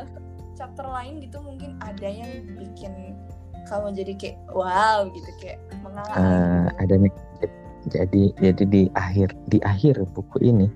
[0.58, 3.14] chapter lain gitu mungkin ada yang bikin
[3.68, 7.14] kamu jadi kayak wow gitu kayak menganga Eh, ada nih.
[7.88, 10.68] Jadi jadi di akhir di akhir buku ini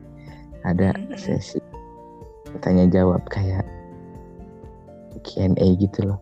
[0.63, 1.17] ada Mhm.
[1.17, 1.59] sesi
[2.59, 3.63] tanya jawab kayak
[5.23, 6.19] Q&A gitu loh.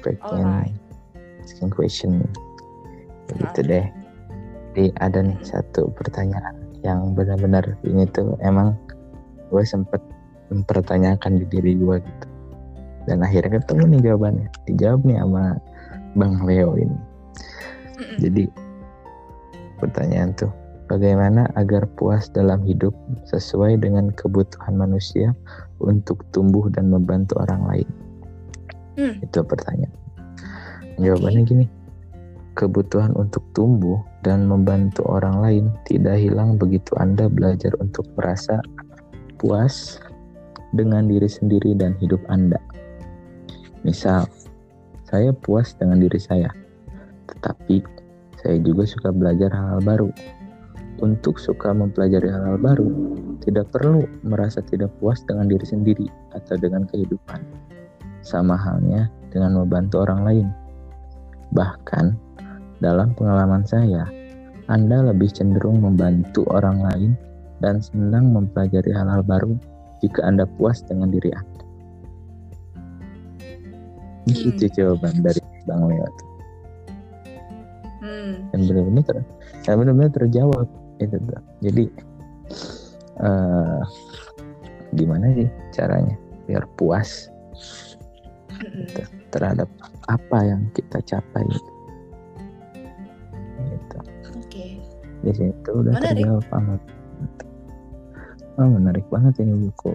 [0.00, 0.72] Breaking
[1.40, 2.24] asking question.
[3.28, 3.86] Begitu deh.
[4.70, 8.76] Jadi ada nih satu pertanyaan yang benar-benar ini tuh emang
[9.50, 10.00] gue sempet
[10.50, 12.26] mempertanyakan di diri gue gitu.
[13.08, 14.48] Dan akhirnya ketemu nih jawabannya.
[14.68, 15.44] Dijawab nih sama
[16.18, 16.98] Bang Leo ini.
[17.96, 18.16] Mm-mm.
[18.20, 18.44] Jadi
[19.80, 20.52] pertanyaan tuh
[20.90, 22.92] bagaimana agar puas dalam hidup
[23.30, 25.32] sesuai dengan kebutuhan manusia
[25.80, 27.88] untuk tumbuh dan membantu orang lain?
[28.98, 29.14] Hmm.
[29.22, 29.94] Itu pertanyaan.
[31.00, 31.66] Jawabannya gini.
[32.60, 38.60] Kebutuhan untuk tumbuh dan membantu orang lain tidak hilang begitu Anda belajar untuk merasa
[39.40, 39.96] puas
[40.76, 42.60] dengan diri sendiri dan hidup Anda.
[43.80, 44.28] Misal,
[45.08, 46.52] saya puas dengan diri saya,
[47.32, 47.80] tetapi
[48.44, 50.10] saya juga suka belajar hal-hal baru.
[51.00, 52.88] Untuk suka mempelajari hal-hal baru,
[53.40, 57.40] tidak perlu merasa tidak puas dengan diri sendiri atau dengan kehidupan.
[58.20, 60.46] Sama halnya dengan membantu orang lain.
[61.56, 62.29] Bahkan,
[62.80, 64.08] dalam pengalaman saya,
[64.68, 67.10] Anda lebih cenderung membantu orang lain
[67.60, 69.54] dan senang mempelajari hal-hal baru
[70.00, 71.62] jika Anda puas dengan diri Anda.
[74.28, 74.48] Hmm.
[74.52, 76.08] Itu jawaban dari Bang Leo.
[78.00, 78.48] Hmm.
[78.48, 79.16] dan benar-benar ter,
[79.68, 80.64] dan benar-benar terjawab
[81.04, 81.42] itu tuh.
[81.60, 81.84] Jadi
[83.20, 83.80] eh
[84.96, 86.16] gimana sih caranya
[86.48, 87.28] biar puas
[88.56, 89.04] gitu,
[89.36, 89.68] terhadap
[90.08, 91.70] apa yang kita capai gitu.
[94.36, 94.66] Oke.
[95.20, 96.24] Di situ udah Menarik.
[96.24, 96.80] terjawab banget.
[98.56, 99.92] Oh, menarik banget ini buku.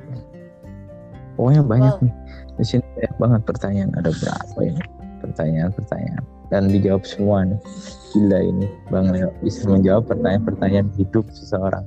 [1.35, 2.03] pokoknya banyak Wow.
[2.07, 2.13] nih
[2.55, 4.83] di sini banyak banget pertanyaan ada berapa ini
[5.19, 7.59] pertanyaan-pertanyaan dan dijawab semua nih
[8.09, 11.83] gila ini bang Leo bisa menjawab pertanyaan-pertanyaan hidup seseorang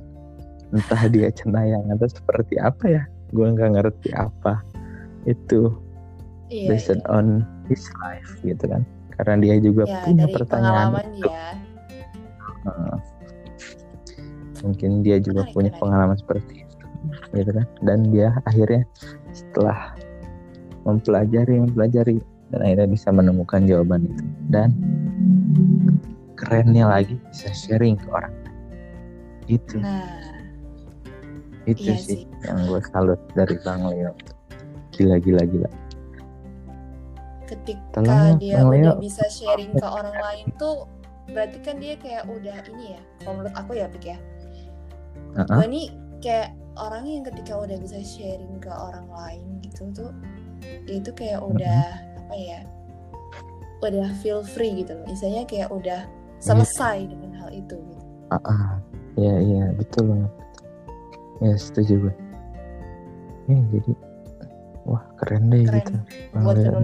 [0.69, 4.61] entah dia cenayang atau seperti apa ya gue nggak ngerti apa
[5.25, 5.73] itu
[6.49, 7.09] Iya, based iya.
[7.09, 8.85] on his life gitu kan
[9.17, 11.45] karena dia juga Ya, punya pertanyaan pengalaman ya.
[14.59, 15.81] Mungkin dia juga Menarik, punya menarik.
[15.81, 16.75] pengalaman seperti itu
[17.31, 17.65] gitu kan?
[17.79, 18.83] Dan dia akhirnya
[19.31, 19.95] setelah
[20.83, 22.17] mempelajari mempelajari
[22.51, 24.23] dan akhirnya bisa menemukan jawaban itu.
[24.51, 24.69] Dan
[26.35, 28.33] kerennya lagi bisa sharing ke orang.
[29.47, 30.07] Itu Nah,
[31.63, 32.27] itu iya sih sih.
[32.43, 34.11] yang gue salut dari bang Leo.
[34.91, 35.69] Gila gila gila.
[37.47, 38.83] Ketika ya, dia Bang Leo.
[38.93, 40.85] udah bisa sharing ke orang lain tuh
[41.31, 44.17] berarti kan dia kayak udah ini ya kalau menurut aku ya Pik ya.
[45.37, 45.57] Heeh.
[45.61, 45.87] gue nih
[46.19, 50.11] kayak orang yang ketika udah bisa sharing ke orang lain gitu tuh
[50.89, 51.81] dia itu kayak udah
[52.25, 52.59] apa ya
[53.79, 55.05] udah feel free gitu loh.
[55.07, 56.03] Misalnya kayak udah
[56.43, 58.05] selesai dengan hal itu gitu.
[58.29, 58.69] Ah, ah.
[59.15, 60.33] iya iya betul banget.
[61.39, 62.15] Ya setuju gue
[63.49, 63.91] ya jadi
[64.85, 65.81] wah keren deh Keren.
[65.81, 65.93] gitu.
[66.33, 66.79] bang buat Leo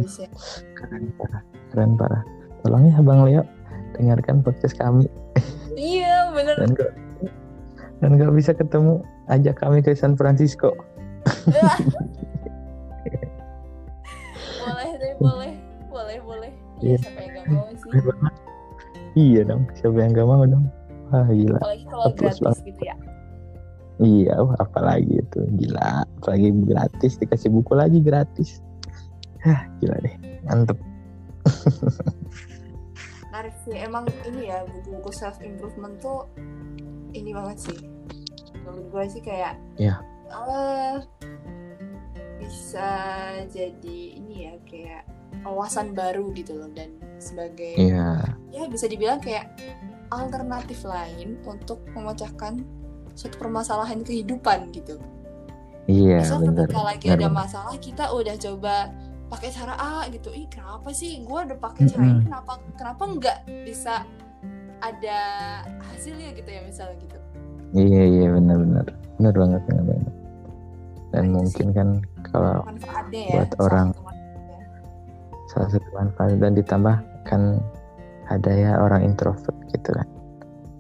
[0.74, 2.24] keren parah keren parah.
[2.66, 3.44] Tolong ya bang Leo
[3.96, 5.08] dengarkan podcast kami.
[5.76, 6.56] Iya bener.
[6.56, 6.92] Dan gak
[8.04, 10.72] dan gak bisa ketemu ajak kami ke San Francisco.
[14.66, 15.54] Boleh deh boleh.
[15.92, 16.52] Boleh boleh.
[16.84, 16.96] Iya.
[16.96, 16.98] iya.
[17.00, 17.92] siapa yang gak mau sih?
[19.16, 20.66] Iya dong siapa yang gak mau dong?
[21.12, 21.60] Wah gila.
[21.60, 22.64] Apalagi kalau gratis banget.
[22.68, 22.96] gitu ya.
[24.04, 25.40] Iya apalagi itu.
[25.56, 27.16] Gila apalagi gratis.
[27.20, 28.60] Dikasih buku lagi gratis.
[29.46, 30.16] Hah, gila deh.
[30.50, 30.78] Mantep
[33.36, 33.76] menarik sih.
[33.76, 36.24] Emang ini ya buku-buku self improvement tuh
[37.12, 37.80] ini banget sih.
[38.64, 40.00] Menurut gue sih kayak Iya.
[40.32, 40.96] eh,
[42.40, 42.90] bisa
[43.52, 45.04] jadi ini ya kayak
[45.44, 48.24] wawasan baru gitu loh dan sebagai iya.
[48.56, 49.52] ya bisa dibilang kayak
[50.16, 52.64] alternatif lain untuk memecahkan
[53.20, 54.96] suatu permasalahan kehidupan gitu.
[55.92, 58.76] iya Misal bener ketika lagi bener ada masalah kita udah coba
[59.26, 60.30] pakai cara A gitu.
[60.32, 64.06] Ih kenapa sih gue udah pakai cara ini kenapa kenapa nggak bisa
[64.80, 65.20] ada
[65.92, 67.18] hasilnya gitu ya misalnya gitu.
[67.74, 68.86] iya iya benar benar
[69.18, 70.14] benar banget benar banget
[71.10, 71.88] dan Nah, mungkin kan
[72.28, 72.60] kalau
[73.10, 73.40] ya.
[73.40, 73.88] Buat orang.
[75.46, 77.42] salah satu manfaat dan ditambah kan
[78.28, 80.04] ada ya orang introvert gitu kan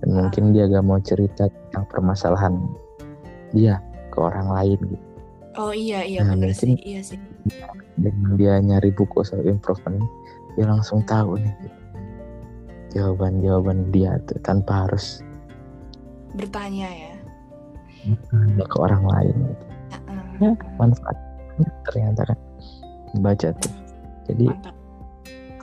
[0.03, 0.15] dan Ah.
[0.19, 2.53] mungkin dia gak mau cerita tentang permasalahan
[3.55, 3.79] dia
[4.11, 5.05] ke orang lain gitu
[5.55, 7.19] Oh iya iya Nah, mungkin- sih iya sih.
[7.95, 10.03] dengan dia nyari buku self improvement
[10.53, 11.55] dia langsung tahu nih
[12.91, 15.23] jawaban jawaban dia tuh tanpa harus
[16.33, 17.13] Bertanya ya.
[18.61, 19.65] ke orang lain gitu.
[19.89, 20.23] Heeh.
[20.41, 20.51] Ya.
[20.75, 21.17] manfaat
[21.85, 22.39] ternyata kan
[23.17, 23.73] baca tuh
[24.25, 24.75] jadi Mantap.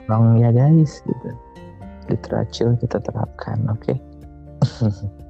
[0.03, 1.29] tolong ya guys gitu
[2.07, 3.93] literature kita terapkan oke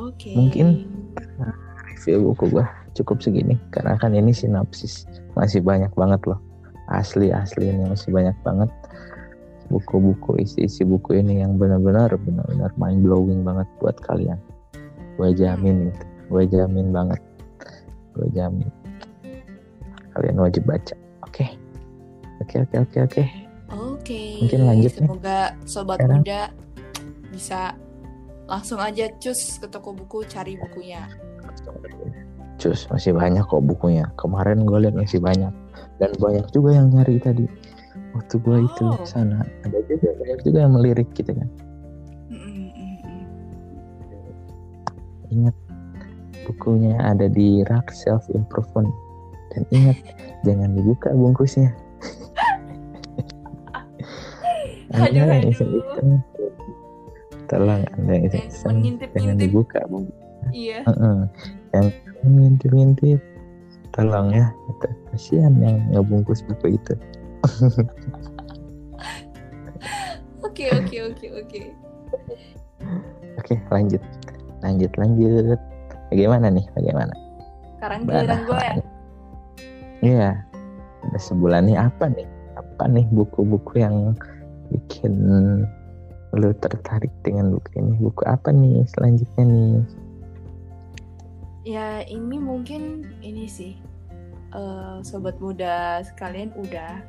[0.00, 0.34] Oke.
[0.34, 0.86] Mungkin-
[1.94, 5.06] review buku gua cukup segini karena kan ini sinopsis.
[5.38, 6.38] Masih banyak banget loh.
[6.90, 8.68] Asli asli ini masih banyak banget.
[9.72, 14.36] Buku-buku isi-isi buku ini yang benar-benar benar-benar mind blowing banget buat kalian.
[15.16, 16.04] Gue jamin itu.
[16.28, 17.20] Gue jamin banget.
[18.12, 18.68] Gue jamin.
[20.12, 20.94] Kalian wajib baca.
[21.24, 21.56] Oke.
[22.44, 23.24] Oke oke oke oke.
[23.74, 24.22] Oke.
[24.44, 25.08] Mungkin lanjut nih.
[25.08, 26.20] Semoga sobat Sekarang.
[26.20, 26.40] muda
[27.32, 27.60] bisa
[28.44, 31.08] langsung aja cus ke toko buku cari bukunya.
[32.60, 35.50] Cus masih banyak kok bukunya kemarin gue lihat masih banyak
[35.98, 37.46] dan banyak juga yang nyari tadi
[38.14, 39.02] waktu gue itu Oh.
[39.06, 41.48] sana ada juga banyak juga yang melirik gitu kan
[42.30, 43.24] Mm, mm, mm, mm.
[45.34, 45.54] ingat
[46.46, 48.90] bukunya ada di rak self improvement
[49.54, 49.98] dan ingat
[50.46, 51.70] jangan dibuka bungkusnya
[54.94, 56.22] Aduh, aduh.
[57.54, 59.08] Tolong anda mengintip-ngintip.
[59.14, 60.18] jangan dibuka bungkus
[60.50, 60.78] Iya.
[60.84, 61.18] Heeh.
[61.72, 61.86] yang
[62.26, 63.20] ngintip-ngintip
[63.94, 64.50] tolong ya
[65.08, 66.94] kasihan yang ngebungkus buku itu
[70.44, 71.60] Oke oke oke oke.
[73.38, 74.02] oke lanjut
[74.62, 75.58] lanjut lanjut
[76.08, 77.14] bagaimana nih bagaimana
[77.76, 78.74] Sekarang giliran gue ya.
[80.00, 80.30] Iya.
[81.04, 82.24] Udah sebulan nih apa nih?
[82.56, 84.16] Apa nih buku-buku yang
[84.72, 85.12] bikin
[86.34, 87.94] lu tertarik dengan buku ini?
[88.02, 89.76] Buku apa nih selanjutnya nih?
[91.64, 93.72] Ya ini mungkin ini sih
[94.52, 97.00] eh, sobat muda sekalian udah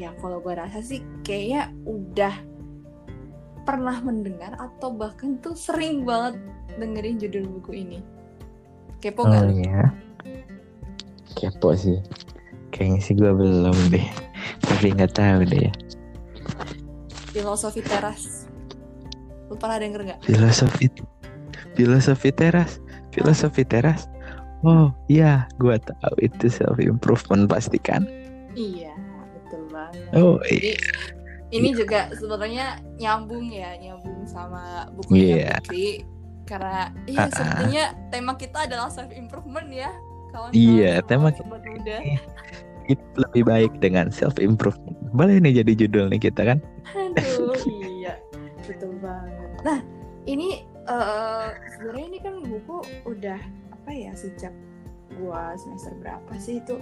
[0.00, 2.34] ya kalau gue rasa sih kayaknya udah
[3.62, 6.40] pernah mendengar atau bahkan tuh sering banget
[6.76, 7.98] dengerin judul buku ini.
[8.98, 9.82] Kepo nggak Oh iya.
[11.38, 11.98] Kepo sih.
[12.72, 14.06] Kayaknya sih gue belum deh.
[14.66, 15.72] Tapi nggak tahu deh ya.
[17.32, 18.46] Filosofi teras.
[19.48, 20.20] Lu pernah denger nggak?
[20.24, 20.86] Filosofi
[21.72, 22.78] filosofi teras.
[23.10, 24.08] Filosofi teras.
[24.62, 28.06] Oh iya, gue tahu itu self improvement pasti kan.
[28.54, 28.94] Iya,
[29.34, 30.06] betul banget.
[30.14, 31.00] Oh Jadi iya.
[31.50, 35.52] ini juga sebenarnya nyambung ya, nyambung sama bukunya Iya.
[35.58, 35.88] Putri.
[36.46, 37.30] Karena iya Ah, ah.
[37.32, 39.90] sepertinya tema kita adalah self improvement ya.
[40.30, 41.96] Kawan-kawan Iya, tema muda.
[42.86, 44.96] Itu lebih baik dengan self improvement.
[45.12, 46.58] Boleh nih jadi judul nih kita kan?
[46.96, 47.52] Aduh,
[48.00, 48.16] iya,
[48.64, 49.60] betul banget.
[49.60, 49.78] Nah,
[50.24, 53.38] ini eh sebenarnya ini kan buku udah
[53.70, 54.50] apa ya sejak
[55.20, 56.80] gua semester berapa sih itu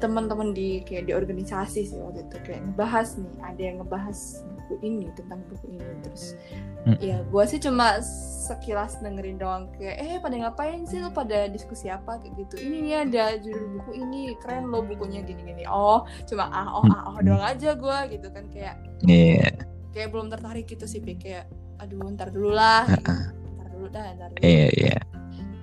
[0.00, 4.18] teman-teman di kayak di organisasi sih waktu itu kayak ngebahas nih, ada yang ngebahas
[4.56, 6.38] buku ini tentang buku ini terus
[6.80, 6.96] Hmm.
[6.96, 8.00] ya gua sih cuma
[8.48, 12.88] sekilas dengerin doang kayak eh pada ngapain sih lo pada diskusi apa kayak gitu ini
[12.88, 17.20] nih ada judul buku ini keren lo bukunya gini-gini oh cuma ah oh ah oh
[17.20, 19.52] doang aja gua gitu kan kayak Iya.
[19.90, 23.12] kayak belum tertarik gitu sih kayak aduh ntar dulu lah gitu.
[23.54, 24.98] Ntar dulu dah ntar dulu Iya iya.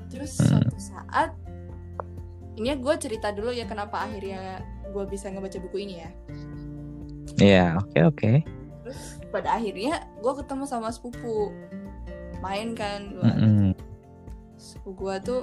[0.08, 0.62] terus Hmm.
[0.62, 1.30] suatu saat
[2.56, 6.10] ini gue cerita dulu ya kenapa akhirnya gue bisa ngebaca buku ini ya
[7.38, 8.32] Iya oke oke.
[8.88, 11.52] Terus pada akhirnya gue ketemu sama sepupu.
[12.40, 13.28] Main kan gua.
[13.36, 13.76] Mm-mm.
[14.56, 15.42] sepupu gue tuh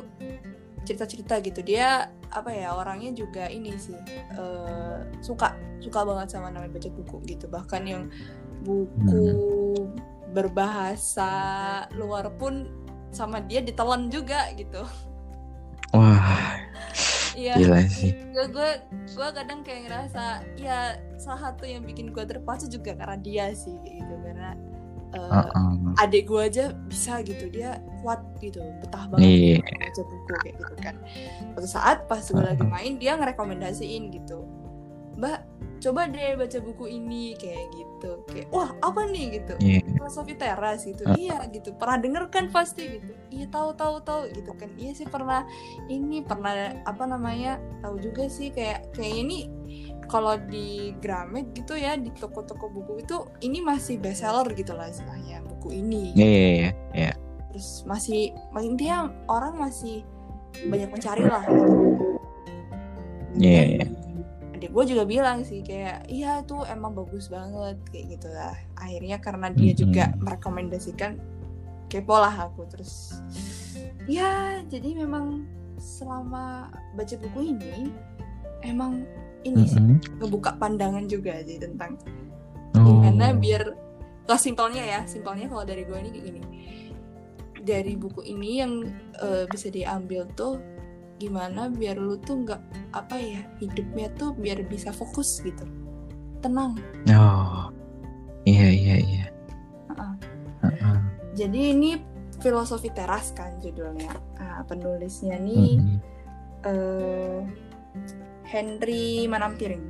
[0.88, 1.60] cerita-cerita gitu.
[1.60, 4.00] Dia apa ya orangnya juga ini sih
[4.32, 5.52] eh, suka
[5.84, 7.44] suka banget sama namanya baca buku gitu.
[7.52, 8.08] Bahkan yang
[8.64, 9.28] buku
[10.32, 11.32] berbahasa
[11.94, 12.66] luar pun
[13.12, 14.82] sama dia ditelan juga gitu.
[15.92, 16.58] Wah
[17.34, 18.14] iya gila sih.
[18.30, 18.70] gue gue
[19.10, 20.24] gue kadang kayak ngerasa
[20.56, 24.54] ya salah satu yang bikin gue terpacu juga karena dia sih gitu karena
[25.14, 25.94] eh, Uh-uh.
[25.98, 29.56] adik gue aja bisa gitu dia kuat gitu betah banget Iya.
[29.62, 30.94] gitu baca buku kayak gitu kan
[31.54, 34.42] suatu saat pas gue lagi main dia ngerekomendasiin gitu
[35.14, 35.46] mbak
[35.78, 37.93] coba deh baca buku ini kayak gitu
[38.24, 39.80] kayak wah apa nih gitu Iya.
[39.90, 41.14] filosofi teras gitu Ah.
[41.14, 45.04] iya gitu pernah denger kan pasti gitu iya tahu tahu tahu gitu kan iya sih
[45.04, 45.42] pernah
[45.86, 49.38] ini pernah apa namanya tahu juga sih kayak kayak ini
[50.04, 55.40] kalau di Gramet gitu ya di toko-toko buku itu ini masih bestseller gitu lah istilahnya
[55.42, 56.70] buku ini Iya iya iya.
[56.92, 57.12] iya.
[57.48, 60.04] terus masih intinya orang masih
[60.62, 61.42] banyak mencari lah
[63.34, 63.86] Iya, Dan iya.
[64.54, 69.18] Adik gue juga bilang sih kayak iya tuh emang bagus banget kayak gitu lah akhirnya
[69.18, 69.78] karena dia Mhm.
[69.78, 71.18] juga merekomendasikan
[71.86, 73.18] kepo lah aku terus
[74.04, 75.42] ya jadi memang
[75.76, 77.90] selama baca buku ini
[78.62, 79.02] emang
[79.42, 80.00] ini sih Mm-mm.
[80.18, 81.98] ngebuka pandangan juga sih tentang
[82.74, 82.82] Oh.
[82.82, 83.70] gimana biar
[84.24, 86.40] kalau simpelnya ya simpelnya kalau dari gue ini kayak gini
[87.60, 88.72] dari buku ini yang
[89.16, 90.58] eh, bisa diambil tuh
[91.16, 92.60] gimana biar lu tuh nggak
[92.92, 95.62] apa ya hidupnya tuh biar bisa fokus gitu
[96.40, 96.76] tenang
[97.08, 97.70] Oh.
[98.44, 99.26] Iya iya iya.
[99.88, 100.14] Heeh.
[100.62, 100.96] Heeh.
[101.32, 101.90] jadi ini
[102.38, 105.98] filosofi teras kan judulnya nah, penulisnya nih Mm-mm.
[106.62, 107.40] eh,
[108.44, 109.84] Henry Manampiring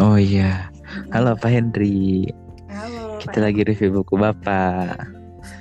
[0.00, 0.72] Oh iya.
[1.12, 2.24] Halo Pak Henry.
[2.66, 3.44] halo Kita Pak.
[3.44, 4.96] lagi review buku Bapak.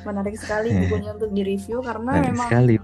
[0.02, 2.76] menarik sekali bukunya untuk direview karena Baik memang sekali.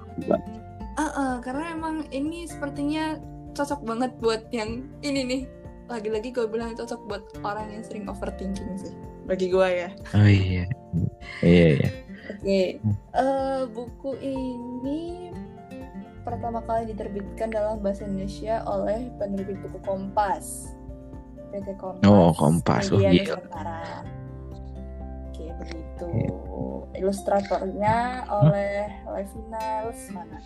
[0.97, 3.21] Ah, ah, karena emang ini sepertinya
[3.53, 5.41] cocok banget buat yang ini nih.
[5.88, 8.93] Lagi-lagi gue bilang cocok buat orang yang sering overthinking sih.
[9.29, 9.89] Bagi gue ya.
[10.17, 10.65] Oh iya.
[11.45, 11.89] Iya iya.
[12.27, 12.62] Oke.
[13.13, 15.29] Eh, buku ini
[16.27, 20.73] pertama kali diterbitkan dalam bahasa Indonesia oleh penerbit buku Kompas.
[21.53, 22.03] PT Kompas.
[22.10, 22.91] Oh, Kompas.
[22.91, 23.37] Oh, Media gila.
[23.37, 23.81] Nusantara.
[25.38, 26.10] Oke, begitu.
[26.98, 30.42] Ilustratornya oleh Levina Lesmana.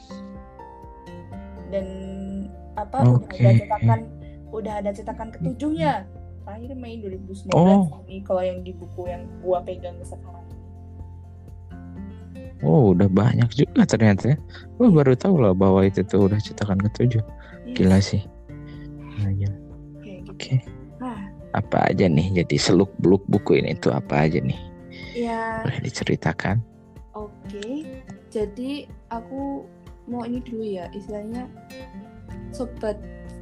[1.72, 1.88] Dan
[2.76, 3.39] apa udah Oke.
[3.39, 4.00] ada cetakan
[4.52, 6.04] udah ada cetakan ketujuhnya.
[6.44, 8.04] Terakhir Mei 2019 Oh.
[8.04, 10.44] ini kalau yang di buku yang gua pegang sekarang.
[12.60, 14.38] Oh udah banyak juga ternyata ya.
[14.76, 17.24] Gue baru tahu loh bahwa itu tuh udah cetakan ketujuh.
[17.80, 18.28] Gila sih.
[19.16, 19.58] Gila, gila.
[20.04, 20.32] Kayak gitu.
[20.36, 20.54] Oke.
[21.00, 24.71] Nah, Apa aja nih jadi seluk beluk buku ini tuh apa aja nih?
[25.14, 26.57] Ya Boleh diceritakan?
[27.12, 27.68] oke.
[28.30, 29.68] Jadi aku
[30.07, 31.51] mau ini dulu ya, istilahnya
[32.49, 32.95] sobat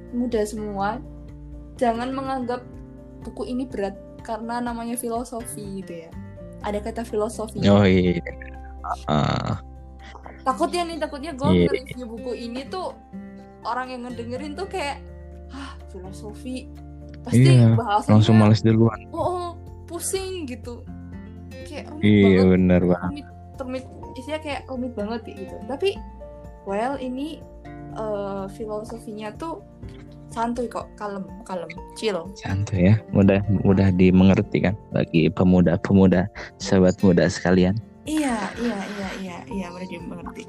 [0.09, 0.97] muda semua,
[1.75, 2.65] jangan menganggap
[3.21, 6.11] buku ini berat karena namanya filosofi gitu ya.
[6.61, 7.61] Ada kata filosofi.
[7.65, 8.17] Oh iya.
[9.05, 9.61] Ah,
[10.41, 11.67] Takutnya nih, takutnya gue Iya.
[11.67, 12.95] nge-review buku ini tuh
[13.61, 14.97] orang yang ngedengerin tuh kayak,
[15.51, 16.65] ah filosofi
[17.21, 18.97] pasti Iya, bahasanya langsung males duluan.
[19.11, 19.49] oh, oh,
[19.85, 20.81] pusing gitu
[21.67, 22.51] kayak rumit Iya banget.
[22.53, 23.09] bener banget.
[23.09, 23.25] rumit
[23.59, 23.85] rumit
[24.15, 25.55] isinya kayak rumit banget gitu.
[25.67, 25.89] Tapi
[26.63, 27.39] well ini
[27.95, 29.63] uh, filosofinya tuh
[30.29, 32.29] santuy kok kalem kalem chill.
[32.37, 36.29] Santuy ya mudah mudah dimengerti kan bagi pemuda-pemuda
[36.61, 37.73] sahabat muda sekalian.
[38.05, 40.43] Iya iya iya iya iya mudah dimengerti.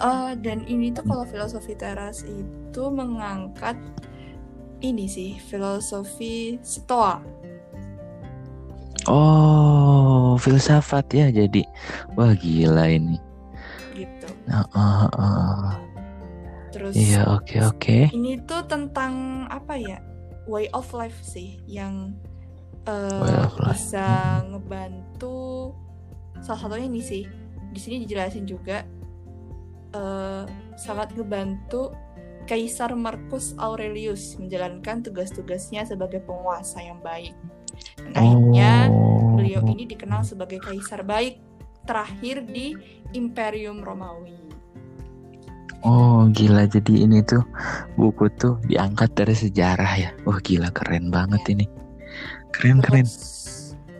[0.00, 3.76] Uh, dan ini tuh kalau filosofi teras itu mengangkat
[4.80, 7.20] ini sih filosofi stoa
[9.10, 11.62] oh filsafat ya jadi
[12.14, 13.18] wah gila ini
[13.94, 15.82] gitu uh, uh, uh.
[16.72, 17.76] Terus Iya, oke okay, oke.
[17.78, 18.02] Okay.
[18.16, 20.00] Ini tuh tentang apa ya?
[20.48, 22.16] Way of life sih yang
[22.88, 25.70] uh, bisa ngebantu
[26.40, 27.22] salah satunya ini sih.
[27.70, 28.88] Di sini dijelasin juga
[29.94, 30.48] uh,
[30.80, 31.92] sangat ngebantu
[32.42, 37.36] Kaisar Marcus Aurelius menjalankan tugas-tugasnya sebagai penguasa yang baik.
[37.98, 39.36] Dan akhirnya oh.
[39.38, 41.38] beliau ini dikenal sebagai kaisar baik
[41.86, 42.74] terakhir di
[43.12, 44.38] Imperium Romawi.
[45.82, 47.42] Oh gila jadi ini tuh
[47.98, 50.10] buku tuh diangkat dari sejarah ya.
[50.22, 51.50] Wah gila keren banget ya.
[51.58, 51.66] ini.
[52.54, 53.06] Keren Terus, keren.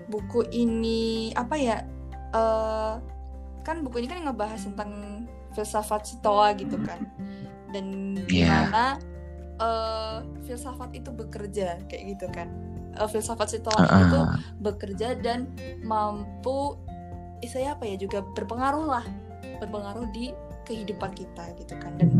[0.07, 1.83] Buku ini apa ya?
[2.33, 3.03] Uh,
[3.67, 4.91] kan buku ini kan ngebahas tentang
[5.59, 7.03] filsafat Stoa gitu kan.
[7.75, 8.47] Dan iya.
[8.47, 8.85] gimana
[9.59, 9.59] yeah.
[9.59, 10.17] uh,
[10.47, 12.47] filsafat itu bekerja kayak gitu kan.
[12.93, 14.01] Uh, filsafat Stoa uh -uh.
[14.05, 14.21] itu
[14.61, 15.49] bekerja dan
[15.81, 16.77] mampu
[17.49, 19.05] saya apa ya juga berpengaruh lah
[19.59, 20.31] berpengaruh di
[20.69, 22.11] kehidupan kita gitu kan dan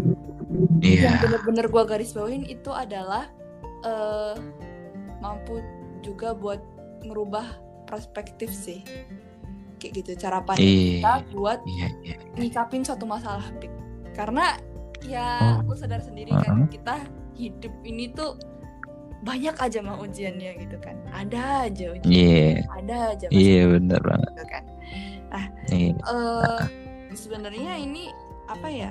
[0.83, 1.15] yeah.
[1.15, 3.31] yang bener-bener gue garis bawain itu adalah
[3.87, 4.35] uh,
[5.23, 5.63] mampu
[6.03, 6.59] juga buat
[7.07, 7.47] merubah
[7.87, 8.83] perspektif sih
[9.79, 10.91] kayak gitu cara pandang yeah.
[10.99, 12.19] kita buat yeah, yeah.
[12.39, 13.47] nyikapin suatu masalah
[14.15, 14.59] karena
[15.03, 15.67] ya oh.
[15.67, 16.47] aku sadar sendiri uh -huh.
[16.47, 16.97] kan kita
[17.35, 18.39] hidup ini tuh
[19.23, 22.59] banyak aja mah ujiannya gitu kan ada aja ujian yeah.
[22.75, 24.65] ada aja iya yeah, benar banget gitu kan
[25.31, 25.95] nah yeah.
[26.11, 26.63] uh,
[27.15, 28.11] sebenarnya ini
[28.51, 28.91] apa ya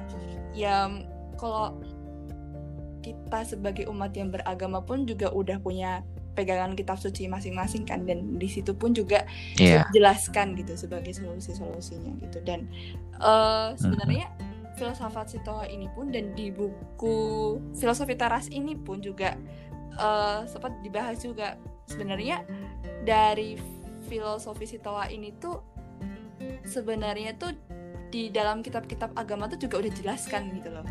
[0.56, 0.88] ya
[1.36, 1.76] kalau
[3.02, 8.40] kita sebagai umat yang beragama pun juga udah punya pegangan kitab suci masing-masing kan dan
[8.40, 9.28] di situ pun juga
[9.60, 9.84] yeah.
[9.92, 12.72] jelaskan gitu sebagai solusi-solusinya gitu dan
[13.20, 14.80] uh, sebenarnya mm-hmm.
[14.80, 19.36] filsafat Sitoa ini pun dan di buku filosofi teras ini pun juga
[19.98, 21.58] uh, sempat dibahas juga
[21.90, 22.46] sebenarnya
[23.04, 23.58] dari
[24.08, 25.60] filosofi Sitoa ini tuh
[26.68, 27.56] sebenarnya tuh
[28.12, 30.88] di dalam kitab-kitab agama tuh juga udah jelaskan gitu loh.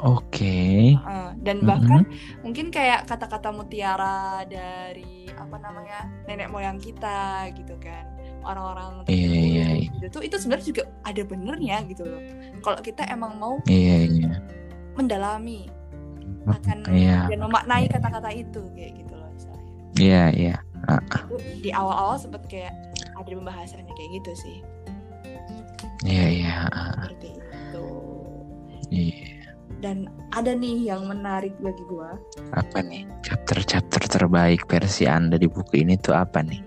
[0.00, 0.40] Oke.
[0.40, 0.84] Okay.
[0.96, 2.40] Uh, dan bahkan mm-hmm.
[2.40, 8.08] mungkin kayak kata-kata mutiara dari apa namanya nenek moyang kita gitu kan
[8.40, 9.92] orang-orang iya, iya.
[10.00, 12.20] gitu tuh itu sebenarnya juga ada benernya gitu loh.
[12.64, 14.40] Kalau kita emang mau iya, iya.
[14.96, 15.68] mendalami
[16.48, 17.28] akan iya.
[17.28, 19.70] dan memaknai kata-kata itu kayak gitu loh misalnya.
[20.00, 20.56] Iya iya.
[20.88, 21.02] Uh.
[21.60, 22.72] Di awal-awal sempat kayak
[23.20, 24.58] ada pembahasannya kayak gitu sih.
[26.08, 26.56] Iya iya.
[26.96, 27.86] Seperti itu.
[28.88, 29.28] Iya.
[29.80, 32.16] Dan ada nih yang menarik bagi gua.
[32.52, 33.08] Apa nih?
[33.24, 36.60] Chapter-chapter terbaik versi Anda di buku ini tuh apa nih?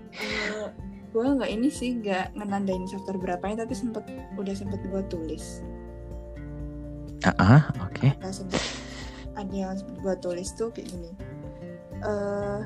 [0.50, 0.70] Uh,
[1.14, 4.02] gua nggak ini sih nggak ngenandain chapter berapanya tapi sempet
[4.38, 5.62] udah sempet gua tulis.
[7.22, 8.02] Ah, uh -uh, oke.
[8.02, 8.10] Okay.
[8.30, 8.62] Sempet
[9.34, 11.10] ada yang gua tulis tuh kayak gini.
[12.04, 12.62] Uh,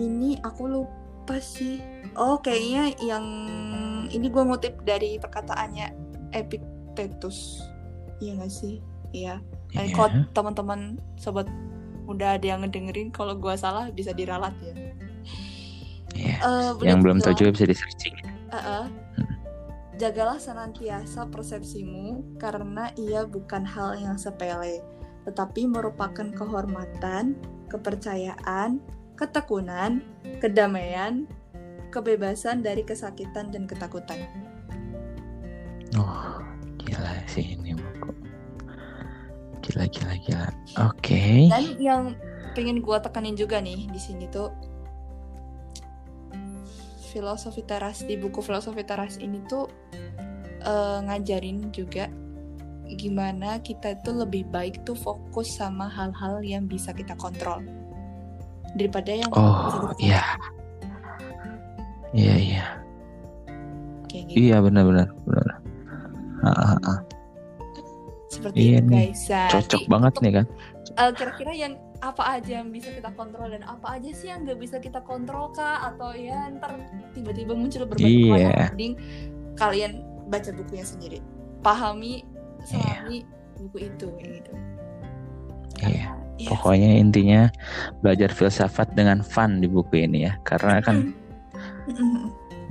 [0.00, 1.82] ini aku lupa sih
[2.16, 3.24] oh kayaknya yang
[4.08, 5.92] ini gue ngutip dari perkataannya
[6.32, 7.60] Epictetus
[8.22, 8.80] iya gak sih
[9.12, 9.40] iya
[9.74, 9.84] yeah.
[9.88, 9.94] yeah.
[9.96, 11.48] kalau teman-teman sobat
[12.08, 14.74] udah ada yang ngedengerin kalau gue salah bisa diralat ya
[16.16, 16.38] yeah.
[16.44, 18.16] uh, yang belum tahu juga bisa di searching
[18.52, 18.84] uh -uh.
[20.00, 24.80] Jagalah senantiasa persepsimu karena ia bukan hal yang sepele,
[25.28, 27.36] tetapi merupakan kehormatan,
[27.68, 28.80] kepercayaan,
[29.20, 30.00] ketekunan,
[30.40, 31.28] kedamaian,
[31.92, 34.24] kebebasan dari kesakitan dan ketakutan.
[35.92, 36.40] Oh,
[36.80, 38.10] gila sih ini buku.
[39.60, 40.48] Gila, gila, gila.
[40.88, 41.04] Oke.
[41.04, 41.40] Okay.
[41.52, 42.02] Dan yang
[42.56, 44.71] pengen gue tekanin juga nih di sini tuh
[47.12, 49.68] filosofi teras di buku filosofi teras ini tuh
[50.64, 52.08] uh, ngajarin juga
[52.96, 57.60] gimana kita itu lebih baik tuh fokus sama hal-hal yang bisa kita kontrol
[58.76, 60.24] daripada yang oh iya
[62.12, 62.64] Iya iya.
[64.12, 64.52] Gitu.
[64.52, 65.56] Iya benar-benar benar.
[68.28, 69.22] Seperti iya itu guys.
[69.24, 69.48] Nih.
[69.48, 70.46] Cocok banget nih kan.
[71.00, 71.72] Uh, kira-kira yang
[72.02, 75.54] apa aja yang bisa kita kontrol dan apa aja sih yang nggak bisa kita kontrol
[75.54, 76.74] kak atau ya ntar
[77.14, 78.74] tiba-tiba muncul berbagai iya.
[78.74, 78.98] mending
[79.54, 81.18] kalian baca bukunya sendiri
[81.62, 82.26] pahami
[82.66, 83.54] selami iya.
[83.54, 84.52] buku itu gitu
[85.86, 86.10] iya
[86.42, 86.48] ya.
[86.50, 87.42] pokoknya intinya
[88.02, 91.14] belajar filsafat dengan fun di buku ini ya karena kan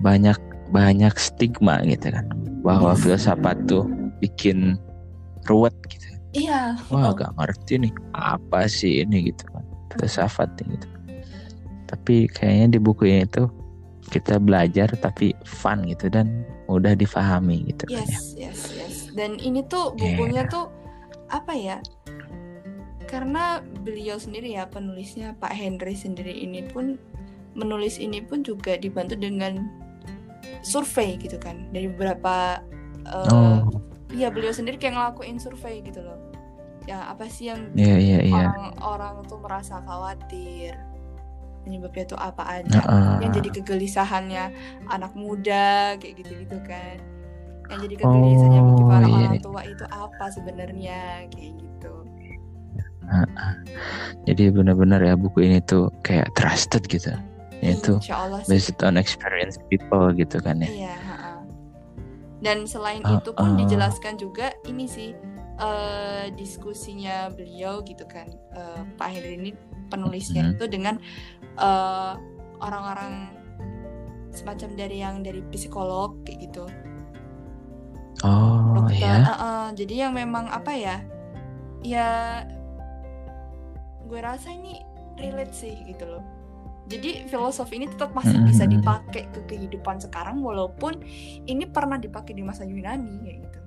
[0.04, 0.36] banyak
[0.76, 2.28] banyak stigma gitu kan
[2.68, 3.88] bahwa filsafat tuh
[4.20, 4.76] bikin
[5.48, 6.01] ruwet gitu.
[6.32, 6.80] Iya.
[6.88, 9.64] Wah gak ngerti nih apa sih ini gitu kan
[10.00, 10.88] filsafat gitu.
[11.92, 13.52] Tapi kayaknya di buku ini tuh
[14.12, 18.08] kita belajar tapi fun gitu dan mudah difahami gitu kan ya.
[18.08, 18.96] Yes, yes, yes.
[19.12, 20.52] Dan ini tuh bukunya Iya.
[20.52, 20.66] tuh
[21.28, 21.78] apa ya?
[23.12, 26.96] Karena beliau sendiri ya penulisnya Pak Henry sendiri ini pun
[27.60, 29.68] menulis ini pun juga dibantu dengan
[30.64, 32.64] survei gitu kan dari beberapa
[33.04, 36.20] eh, Oh Iya beliau sendiri kayak ngelakuin survei gitu loh.
[36.90, 38.46] Ya apa sih yang iya iya iya.
[38.52, 40.74] orang-orang tuh merasa khawatir
[41.64, 42.82] penyebabnya tuh apa aja?
[42.82, 43.16] Heeh.
[43.22, 44.44] Yang jadi kegelisahannya
[44.90, 46.98] anak muda kayak gitu-gitu kan.
[47.70, 49.42] Yang jadi kegelisahannya Oh, bagi para iya, orang iya.
[49.46, 51.00] tua itu apa sebenarnya
[51.32, 51.94] kayak gitu.
[54.28, 57.12] Jadi benar-benar ya buku ini tuh kayak trusted gitu.
[57.62, 58.50] Itu sih.
[58.50, 60.70] based on experience people gitu kan ya.
[60.90, 60.96] Iya.
[62.42, 63.58] Dan selain Ah, itu pun ah.
[63.58, 65.14] dijelaskan juga ini sih
[65.56, 69.52] eh, diskusinya beliau gitu kan eh, Pak Henry ini
[69.88, 70.52] penulisnya Mhm.
[70.52, 70.96] itu dengan
[71.54, 72.14] eh,
[72.58, 73.30] orang-orang
[74.32, 76.66] semacam dari yang dari psikolog kayak gitu
[78.22, 79.16] Oh dokter ya.
[79.22, 79.66] ah, ah.
[79.72, 80.98] jadi yang memang apa ya
[81.82, 82.08] ya
[84.06, 84.82] gue rasa ini
[85.18, 86.24] relate sih gitu loh
[86.92, 88.72] jadi filosofi ini tetap masih bisa Mhm.
[88.76, 91.00] dipakai ke kehidupan sekarang walaupun
[91.46, 93.60] ini pernah dipakai di masa Yunani kayak gitu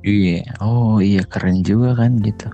[0.00, 0.40] Iya.
[0.58, 2.48] Oh iya keren juga kan gitu.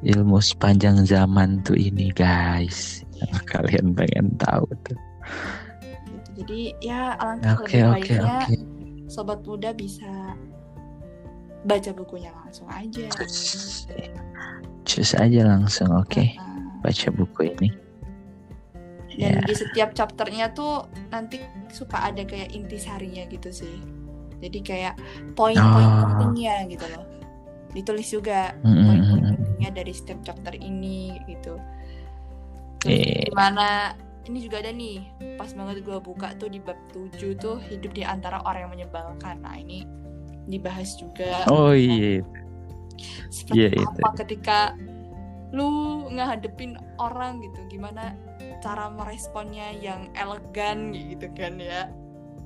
[0.00, 3.02] Ilmu sepanjang zaman tuh ini guys.
[3.16, 4.94] Yang kalian pengen tahu tuh.
[4.94, 4.94] gitu.
[6.36, 8.54] jadi ya alangkah Oke lebih oke baiknya oke.
[9.08, 10.36] sobat muda bisa
[11.64, 13.88] baca bukunya langsung aja Cus.
[14.84, 16.22] Cus aja langsung oke.
[16.36, 17.68] Ah, Baca buku ini.
[19.16, 19.42] Dan Ya.
[19.42, 23.76] di setiap chapternya tuh nanti suka ada kayak intisarinya gitu sih
[24.38, 24.94] jadi kayak
[25.32, 26.04] poin-poin Oh.
[26.06, 27.04] pentingnya gitu loh
[27.72, 31.56] ditulis juga Mm, mm, poin-poin pentingnya dari setiap chapter ini gitu
[32.78, 33.32] Terus Iya.
[33.32, 33.66] gimana
[34.26, 35.00] ini juga ada nih
[35.36, 39.40] pas banget gue buka tuh di bab 7 tuh hidup di antara orang yang menyebalkan
[39.40, 39.86] nah ini
[40.46, 42.20] dibahas juga Oh iya.
[43.28, 43.82] seperti iya, itu.
[43.82, 44.58] apa ketika
[45.50, 45.68] lu
[46.10, 48.12] ngehadepin orang gitu gimana
[48.60, 51.90] cara meresponnya yang elegan gitu kan ya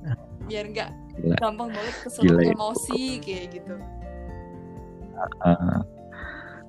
[0.49, 0.89] biar nggak
[1.37, 2.51] gampang banget kesulut itu.
[2.53, 3.75] emosi kayak gitu
[5.45, 5.85] Ah,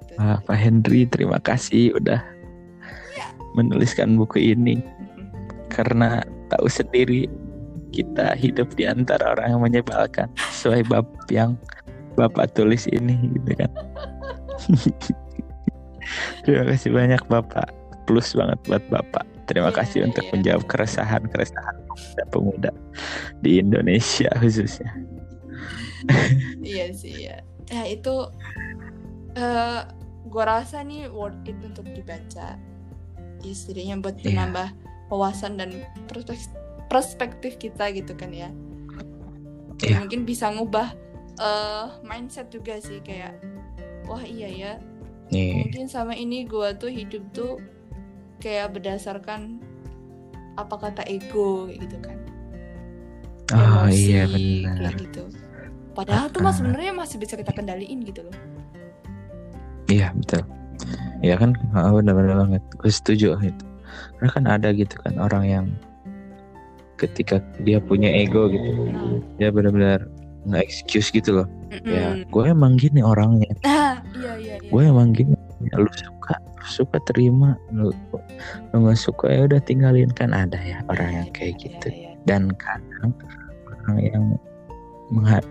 [0.04, 0.20] Gitu.
[0.20, 2.20] ah, Pak Henry terima kasih udah
[3.16, 3.32] Iya.
[3.56, 4.84] menuliskan buku ini
[5.72, 6.20] karena
[6.52, 7.32] tahu sendiri
[7.96, 11.56] kita hidup di antara orang yang menyebalkan sesuai bab yang
[12.12, 13.72] Bapak tulis ini gitu kan.
[16.44, 17.72] Terima kasih banyak Bapak.
[18.04, 19.24] Plus banget buat Bapak.
[19.42, 20.32] Terima Iya, kasih untuk iya.
[20.32, 21.76] menjawab keresahan-keresahan
[22.30, 22.70] pemuda
[23.40, 24.90] di Indonesia khususnya.
[26.62, 27.38] iya sih ya
[27.70, 28.14] ya itu
[29.38, 29.80] eh
[30.26, 32.58] gua rasa nih worth it untuk dibaca
[33.42, 34.26] ya setidaknya buat Iya.
[34.34, 34.68] menambah
[35.08, 35.70] wawasan dan
[36.06, 36.50] perspektif,
[36.90, 38.50] perspektif kita gitu kan ya
[39.78, 40.02] Iya.
[40.02, 40.94] mungkin bisa ngubah
[41.38, 43.38] eh mindset juga sih kayak
[44.06, 44.72] wah iya ya
[45.32, 47.56] Nih, mungkin sama ini gua tuh hidup tuh
[48.42, 49.62] kayak berdasarkan
[50.58, 52.18] apa kata ego gitu kan
[53.54, 54.42] oh Emosi, iya kayak
[54.74, 54.92] benar.
[54.98, 55.22] gitu
[55.94, 56.56] padahal tuh mas Ah.
[56.60, 58.36] sebenarnya masih bisa kita kendaliin gitu loh
[59.90, 60.40] Iya betul.
[61.20, 62.62] Iya kan, ah, benar-benar banget.
[62.80, 63.64] Gue setuju itu.
[64.16, 65.66] Karena kan ada gitu kan orang yang
[66.96, 70.06] ketika dia punya ego gitu, nah, dia benar-benar
[70.48, 71.46] nggak excuse gitu loh.
[71.84, 72.30] Ya, mm-mm.
[72.30, 73.52] gue emang gini orangnya.
[73.68, 75.36] ah iya iya iya Gue emang gini.
[75.68, 75.90] Ya, lu
[76.68, 77.58] suka, terima.
[77.74, 77.90] Lu,
[78.70, 80.10] lu nggak suka ya udah tinggalin.
[80.12, 81.86] Kan ada ya orang yang kayak Iya, gitu.
[81.90, 82.10] iya.
[82.26, 83.12] Dan kadang
[83.66, 84.24] orang yang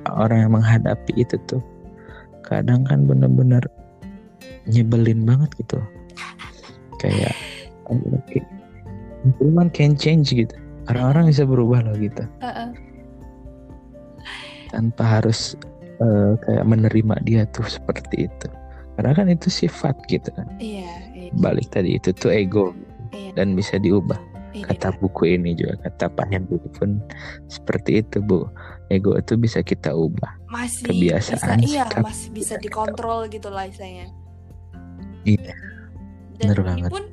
[0.10, 1.62] orang yang menghadapi itu tuh
[2.42, 3.62] kadang kan bener-bener
[4.66, 5.78] nyebelin banget gitu.
[6.98, 7.34] Kayak
[7.90, 8.40] oke
[9.38, 10.54] human can change gitu.
[10.90, 12.26] Orang-orang bisa berubah loh gitu.
[14.74, 15.54] Tanpa harus
[16.02, 18.48] eh, kayak menerima dia tuh seperti itu.
[18.98, 20.48] Karena kan itu sifat gitu kan.
[20.58, 21.01] Iya iya
[21.40, 22.76] balik tadi itu tuh ego.
[23.12, 23.36] Iya.
[23.40, 24.32] Dan bisa diubah.
[24.52, 24.68] Iya.
[24.68, 27.00] kata buku ini juga kata Pak Henry pun
[27.48, 28.44] seperti itu bu.
[28.92, 30.36] Ego itu bisa kita ubah.
[30.52, 34.12] Masih kebiasaan, bisa, iya sikap, masih bisa dikontrol gitu lah istilahnya.
[35.24, 35.56] Iya,
[36.36, 36.90] dan bener banget.
[36.92, 37.04] pun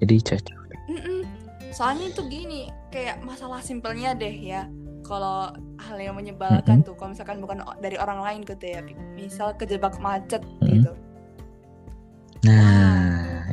[0.00, 0.58] jadi cocok.
[0.88, 1.20] Mm-mm.
[1.68, 4.64] soalnya itu gini kayak masalah simpelnya deh ya.
[5.04, 8.80] Kalau hal yang menyebalkan tuh kalau misalkan bukan dari orang lain gitu ya.
[9.12, 10.64] Misal kejebak macet Mm-mm.
[10.80, 10.92] gitu.
[12.48, 12.77] Nah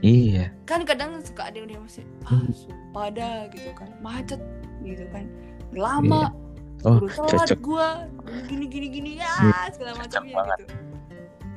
[0.05, 0.45] iya.
[0.63, 3.89] Kan kadang suka ada yang masih ah sumpah dah gitu kan.
[3.99, 4.37] Macet
[4.81, 5.25] gitu kan.
[5.73, 6.29] Lama
[6.85, 7.59] Oh, baru sholat cocok.
[7.65, 7.87] gue
[8.45, 10.65] gini gini gini ya Iya, segala macamnya gitu.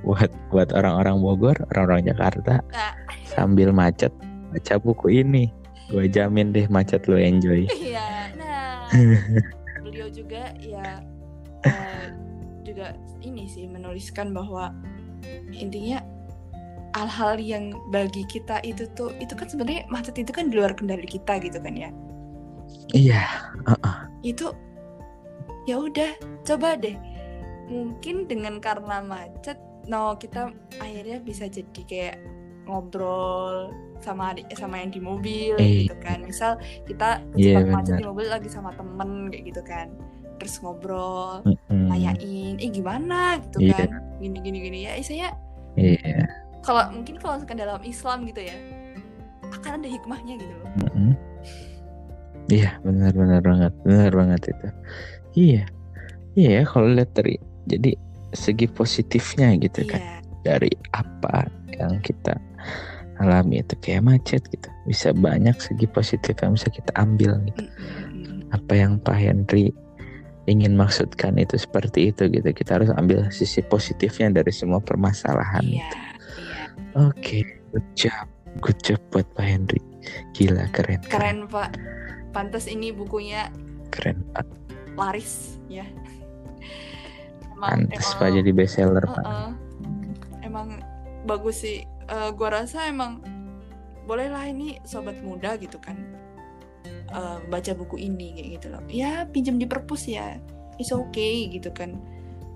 [0.01, 2.97] buat buat orang-orang Bogor, orang-orang Jakarta Nah.
[3.29, 4.09] sambil macet
[4.49, 5.53] baca buku ini.
[5.93, 7.69] Gue jamin deh macet lu enjoy.
[7.77, 8.89] iya nah.
[9.85, 11.05] Beliau juga ya
[11.69, 12.09] eh,
[12.65, 14.73] juga ini sih menuliskan bahwa
[15.51, 16.01] intinya
[16.97, 21.05] hal-hal yang bagi kita itu tuh itu kan sebenarnya macet itu kan di luar kendali
[21.05, 21.91] kita gitu kan ya?
[22.93, 23.25] Iya,
[24.23, 24.53] itu
[25.65, 26.11] ya udah
[26.45, 26.97] coba deh.
[27.69, 32.17] Mungkin dengan karena macet no kita akhirnya bisa jadi kayak
[32.69, 35.85] ngobrol sama adik sama yang di mobil Eh.
[35.85, 36.25] gitu kan.
[36.25, 39.89] Misal kita Iya, terjebak macet di mobil lagi sama temen kayak gitu kan.
[40.39, 41.89] Terus ngobrol Mm-mm.
[41.89, 43.41] nanyain eh gimana?
[43.49, 43.77] gitu Iya.
[43.85, 43.91] kan.
[44.21, 44.79] Gini gini gini.
[44.85, 45.33] Ya saya
[45.77, 46.25] iya,
[46.65, 48.57] kalau mungkin kalau misalkan dalam Islam gitu ya
[49.49, 51.11] akan ada hikmahnya gitu loh Mm-mm.
[52.53, 54.69] iya benar-benar banget, benar banget itu.
[55.39, 55.63] Iya,
[56.37, 57.37] iya kalau lihat dari
[57.69, 57.93] jadi
[58.33, 61.45] segi positifnya gitu kan iya dari apa
[61.77, 62.39] yang kita
[63.19, 67.67] alami itu kayak macet gitu bisa banyak segi positif yang bisa kita ambil gitu.
[67.67, 68.49] Mm-mm.
[68.55, 69.75] apa yang Pak Henry
[70.49, 75.85] ingin maksudkan itu seperti itu gitu kita harus ambil sisi positifnya dari semua permasalahan iya
[75.85, 75.97] itu.
[76.97, 77.39] Oke
[77.73, 78.27] good job.
[78.65, 79.81] Good job buat Pak Henry.
[80.33, 81.05] Gila keren.
[81.05, 81.77] Keren pak.
[82.33, 83.53] Pantas ini bukunya
[83.93, 84.25] keren.
[84.33, 84.47] Pak.
[84.99, 85.87] laris ya.
[87.55, 89.23] Emang pantas emang, Pak jadi bestseller Pak.
[89.23, 89.51] Uh-uh.
[90.43, 90.69] emang
[91.23, 91.87] bagus sih.
[92.09, 93.23] Eh, gua rasa emang
[94.09, 96.01] bolehlah ini sobat muda gitu kan
[96.89, 98.83] eh, baca buku ini kayak gitu loh.
[98.91, 100.41] Ya pinjam di perpus ya.
[100.83, 102.01] It's okay gitu kan.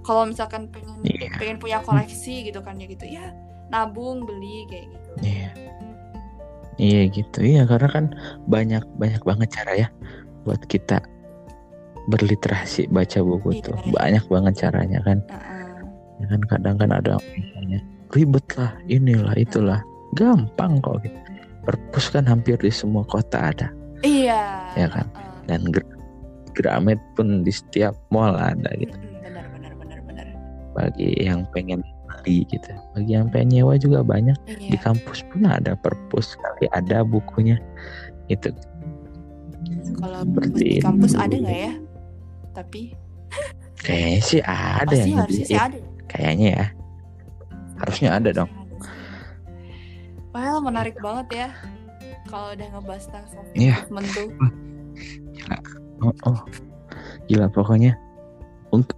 [0.03, 1.31] Kalau misalkan pengen Iya.
[1.39, 3.07] pengen punya koleksi gitu kan ya gitu.
[3.07, 3.31] Ya
[3.73, 5.11] nabung beli kayak gitu.
[5.25, 5.51] Iya.
[6.77, 7.39] Iya gitu.
[7.41, 8.05] Iya karena kan
[8.47, 9.89] banyak banyak banget cara ya
[10.45, 11.01] buat kita
[12.11, 13.63] berliterasi baca buku Iya.
[13.71, 15.19] tuh banyak banget caranya kan.
[15.31, 15.61] Uh-uh.
[16.23, 17.81] ya kan kadang kan ada misalnya
[18.15, 19.81] ribet lah inilah itulah.
[20.13, 21.17] Gampang kok gitu.
[21.65, 23.69] Perpus kan hampir di semua kota ada.
[24.05, 24.43] Iya.
[24.77, 25.07] Ya kan?
[25.09, 25.47] uh-uh.
[25.49, 25.97] dan Gra-
[26.53, 28.93] Gramet pun di setiap mall ada gitu.
[29.25, 30.27] Benar benar benar benar.
[30.77, 31.81] Bagi yang pengen
[32.23, 32.71] beli gitu.
[32.95, 34.39] Bagi yang pengen nyewa juga banyak.
[34.47, 37.59] Di iya kampus pun ada perpus kali ada bukunya.
[38.31, 38.55] Itu
[39.99, 41.23] kalau seperti di kampus itu.
[41.23, 41.73] ada nggak ya?
[42.55, 42.83] Tapi
[43.83, 45.79] kayaknya sih ada pasti yang harusnya sih ada.
[46.07, 46.67] Kayaknya ya.
[47.83, 48.51] Harusnya ada dong.
[50.33, 51.49] Well, menarik banget ya.
[52.31, 53.77] Kalau udah ngebahas tentang self Iya.
[54.17, 54.29] tuh.
[56.07, 56.39] oh, oh.
[57.27, 57.99] gila pokoknya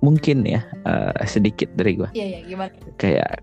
[0.00, 2.72] mungkin ya eh, sedikit dari gua Iya, iya, gimana?
[2.96, 3.42] kayak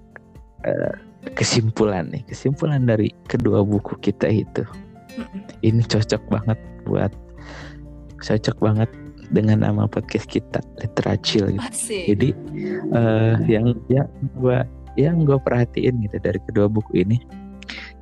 [0.63, 0.93] eh,
[1.35, 4.63] kesimpulan nih kesimpulan dari kedua buku kita itu
[5.19, 5.43] Mm-mm.
[5.61, 6.57] ini cocok banget
[6.87, 7.11] buat
[8.23, 8.89] cocok banget
[9.31, 11.63] dengan nama podcast kita Literacil gitu.
[11.63, 12.03] Masih.
[12.15, 12.29] Jadi
[12.95, 14.63] eh, yang yang gua
[14.99, 17.15] yang gue perhatiin gitu dari kedua buku ini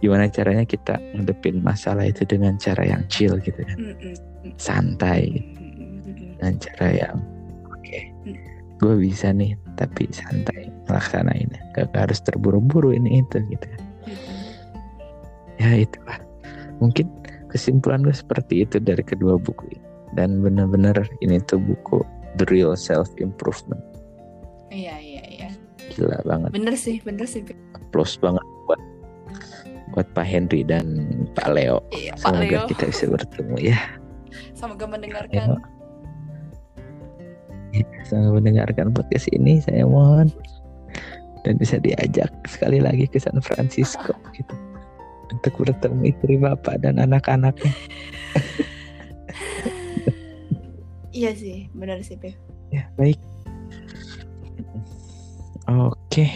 [0.01, 4.13] gimana caranya kita ngadepin masalah itu dengan cara yang chill gitu kan Mm-mm.
[4.57, 5.49] santai gitu.
[5.61, 6.33] Mm-mm.
[6.39, 7.17] dengan cara yang.
[8.79, 13.67] Gue bisa nih tapi santai melaksanain gak harus terburu-buru ini itu gitu.
[15.59, 16.19] Ya itulah
[16.79, 17.11] mungkin
[17.51, 19.87] kesimpulan gue seperti itu dari kedua buku ini.
[20.17, 22.01] Dan benar-benar ini tuh buku
[22.41, 23.77] the real self improvement
[24.69, 25.49] Iya, iya, iya.
[25.97, 26.49] gila banget.
[26.53, 27.41] Bener sih, bener sih.
[27.89, 28.81] Plus banget buat
[29.97, 30.85] buat Pak Henry dan
[31.33, 31.81] Pak Leo.
[31.89, 32.69] Iya, Pak semoga Leo.
[32.69, 33.79] kita bisa bertemu ya.
[34.53, 35.57] Semoga mendengarkan.
[38.05, 40.31] Semoga mendengarkan podcast ini saya mohon.
[41.47, 44.55] Dan bisa diajak sekali lagi ke San Francisco gitu.
[45.29, 47.73] Untuk bertemu istri bapak dan anak-anaknya.
[51.09, 52.31] Iya sih, bener sih, Pi.
[52.71, 53.19] ya baik.
[55.67, 56.31] Oke.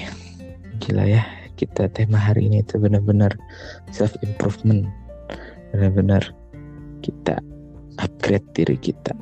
[0.84, 1.24] Gila ya
[1.56, 3.32] kita tema hari ini tuh benar-benar
[3.94, 4.90] self improvement
[5.72, 6.22] benar-benar
[7.00, 7.40] kita
[8.02, 9.16] upgrade diri kita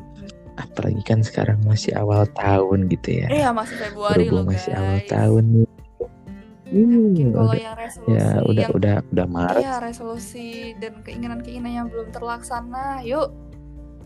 [0.62, 4.64] apalagi kan sekarang masih awal tahun gitu ya Iya, masih Februari loh, guys.
[4.66, 5.70] masih awal tahun nih
[6.72, 10.48] Hmm, kalau udah, yang resolusi ya udah yang udah udah Maret Iya, resolusi
[10.80, 13.04] dan keinginan-keinginan yang belum terlaksana.
[13.04, 13.28] Yuk,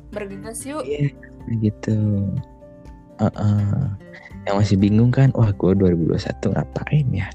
[0.09, 0.81] bergegas yuk.
[0.81, 1.13] Iya,
[1.61, 2.25] gitu.
[3.21, 3.85] Heeh.
[4.49, 7.29] Yang masih bingung kan, wah gue 2021 ngapain ya?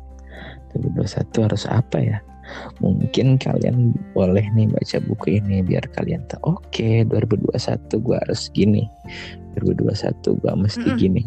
[0.75, 2.19] 2021 harus apa ya?
[2.81, 6.57] Mungkin kalian boleh nih baca buku ini biar kalian tahu.
[6.59, 7.53] Oke, 2021
[8.01, 8.85] gue harus gini.
[9.59, 10.99] 2021 gue mesti Mm-mm.
[10.99, 11.23] gini.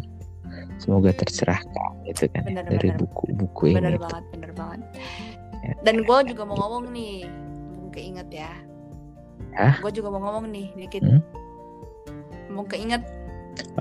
[0.82, 2.98] Semoga tercerahkan gitu kan Benar, dari benar.
[3.00, 3.76] buku-buku ini.
[3.78, 4.80] Bener banget, bener banget.
[5.64, 5.72] Ya.
[5.86, 8.52] Dan gue juga mau ngomong nih, mumpung keinget ya.
[9.54, 9.78] Hah?
[9.80, 11.02] Gue juga mau ngomong nih dikit.
[11.02, 11.22] Hmm?
[12.54, 13.02] mau keinget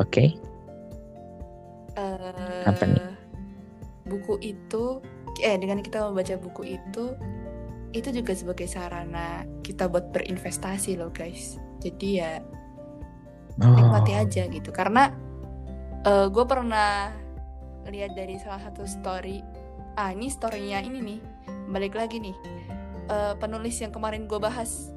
[0.02, 0.34] Oke.
[1.94, 3.06] eh Apa nih?
[4.10, 4.98] buku itu
[5.44, 7.14] eh dengan kita membaca buku itu
[7.94, 12.32] itu juga sebagai sarana kita buat berinvestasi loh guys jadi ya
[13.54, 13.70] Oh.
[13.70, 15.14] nikmati aja gitu karena
[16.04, 17.14] gue pernah
[17.86, 19.46] lihat dari salah satu story
[19.94, 21.20] ah ini storynya ini nih
[21.70, 22.34] balik lagi nih
[23.04, 24.88] Eh, penulis yang kemarin gue bahas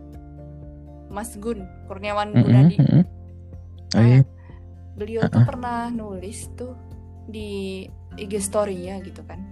[1.11, 3.03] Mas Gun Kurniawan Mm-mm, Gunadi mm-mm.
[3.03, 4.21] Oh Nah, iya.
[4.95, 6.79] beliau tuh pernah nulis tuh
[7.27, 7.83] di
[8.15, 9.43] IG story-nya gitu kan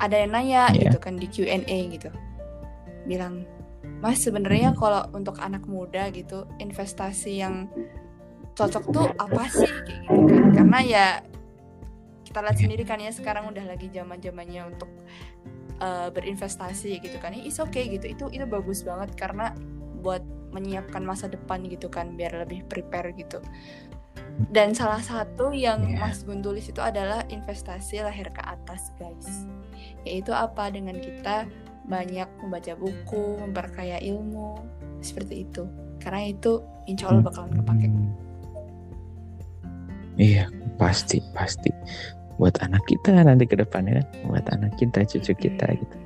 [0.00, 0.88] ada yang nanya Iya.
[0.88, 2.08] gitu kan di Q&A gitu.
[3.04, 3.44] Bilang
[4.00, 4.78] Mas sebenarnya Mhm.
[4.80, 7.68] kalau untuk anak muda gitu investasi yang
[8.56, 9.68] cocok tuh apa sih?
[9.68, 10.50] Kayak gitu kan.
[10.56, 11.06] Karena ya
[12.24, 14.88] kita lihat sendiri kan ya sekarang udah lagi zaman zamannya untuk
[15.80, 17.36] uh, berinvestasi gitu kan.
[17.36, 18.08] Is okay gitu.
[18.08, 19.52] Itu itu bagus banget karena
[20.00, 23.40] buat menyiapkan masa depan gitu kan biar lebih prepare gitu.
[24.48, 26.00] Dan salah satu yang Iya.
[26.00, 29.44] Mas Gun tulis itu adalah investasi lahir ke atas guys
[30.06, 31.44] yaitu apa dengan kita
[31.88, 34.60] banyak membaca buku memperkaya ilmu
[35.02, 35.66] seperti itu
[36.00, 38.12] karena itu insya Allah bakalan kepake Hmm.
[40.20, 41.72] Iya, pasti, pasti.
[42.36, 45.96] Buat anak kita nanti ke depannya kan, buat anak kita, cucu kita gitu.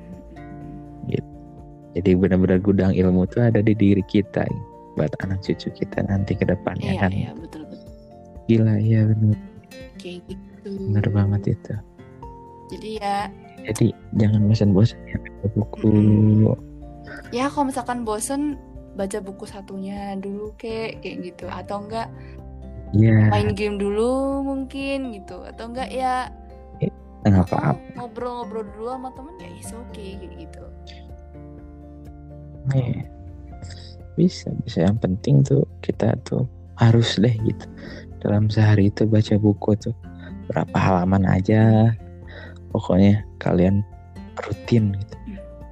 [1.95, 4.63] Jadi benar-benar gudang ilmu tuh ada di diri kita, gitu.
[4.99, 7.11] buat anak cucu kita nanti ke depannya iya kan.
[7.11, 7.91] iya betul betul
[8.47, 9.35] Gila, iya benar,
[9.99, 11.73] kayak gitu benar banget itu.
[12.71, 13.17] jadi ya
[13.65, 13.87] Jadi
[14.17, 15.89] jangan bosan-bosan ya baca buku.
[17.29, 18.57] ya kalau misalkan bosen
[18.97, 22.09] baca buku satunya dulu kek kayak gitu atau enggak
[22.95, 26.31] Iya, main game dulu mungkin gitu atau enggak ya
[27.25, 27.81] nggak oh, apa-apa.
[27.97, 30.63] ngobrol-ngobrol dulu sama temen ya is okay kayak gitu
[32.73, 33.05] Iya.
[34.17, 34.89] Bisa, bisa.
[34.89, 36.49] Yang penting tuh kita tuh
[36.81, 37.65] harus deh gitu.
[38.25, 39.93] Dalam sehari itu baca buku tuh
[40.49, 41.93] berapa halaman aja.
[42.73, 43.85] Pokoknya kalian
[44.41, 45.15] rutin gitu.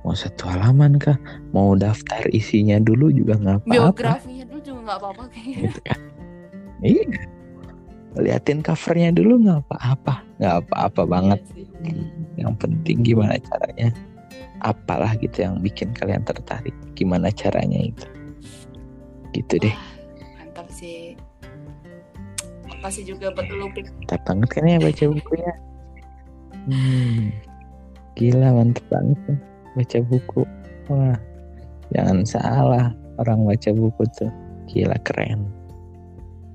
[0.03, 1.15] Mau satu halaman kah?
[1.55, 3.71] Mau daftar isinya dulu juga nggak apa-apa.
[3.71, 5.99] biografinya dulu juga nggak apa-apa kayaknya Gitu kan.
[6.83, 7.05] Iya.
[8.13, 10.15] Liatin covernya dulu nggak apa-apa.
[10.37, 11.39] Nggak apa-apa banget.
[11.55, 12.03] Iya.
[12.45, 13.89] Yang penting gimana caranya.
[14.59, 16.75] Apalah gitu yang bikin kalian tertarik.
[16.99, 18.07] Gimana caranya itu.
[19.33, 19.75] Gitu deh.
[20.37, 21.17] mantap sih
[22.69, 25.53] makasih juga buat lu mantap banget kan ya baca bukunya
[26.67, 27.23] hmm,
[28.13, 29.37] gila mantap banget kan
[29.73, 30.41] baca buku
[30.87, 31.17] wah
[31.89, 34.29] jangan salah orang baca buku tuh
[34.69, 35.45] gila keren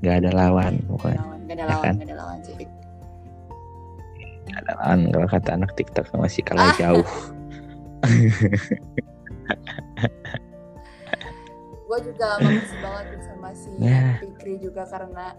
[0.01, 1.95] nggak ada lawan pokoknya lawan gak ada Ya lawan kan?
[1.99, 2.55] gak ada lawan sih
[4.49, 6.77] nggak ada lawan kalau kata anak tiktok masih kalah Ah.
[6.79, 7.09] jauh
[11.89, 14.21] gue juga makasih banget sama si Nah.
[14.21, 15.33] Fikri juga karena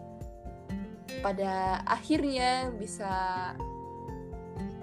[1.21, 3.11] pada akhirnya bisa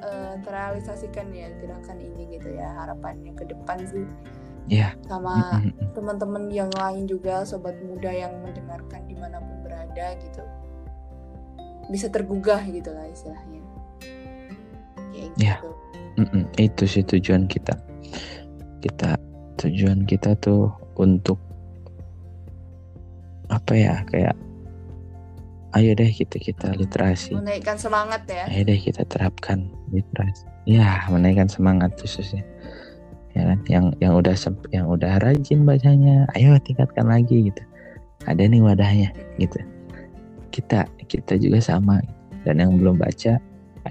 [0.03, 4.07] eh, terrealisasikan ya gerakan ini gitu ya harapannya ke depan sih
[4.67, 4.99] Iya.
[5.07, 5.95] sama Mm-mm.
[5.95, 10.43] teman-teman yang lain juga sobat muda yang mendengarkan di mana pun berada gitu
[11.87, 13.63] bisa tergugah gitu lah istilahnya
[15.15, 15.63] kayak Ya.
[15.63, 15.71] gitu
[16.19, 16.43] Mm-mm.
[16.59, 17.79] itu sih tujuan kita
[18.83, 19.15] kita
[19.63, 21.39] tujuan kita tuh untuk
[23.47, 24.35] apa ya kayak
[25.77, 27.37] ayo deh kita kita literasi.
[27.37, 28.49] Menaikkan semangat ya.
[28.49, 30.49] Ayo deh kita terapkan literasi.
[30.65, 32.41] Ya menaikkan semangat khususnya.
[33.37, 33.59] Ya kan?
[33.69, 34.37] Yang yang udah
[34.73, 37.63] yang udah rajin bacanya ayo tingkatkan lagi gitu.
[38.25, 39.61] Ada nih wadahnya gitu.
[40.49, 42.01] Kita kita juga sama.
[42.49, 43.37] Dan yang belum baca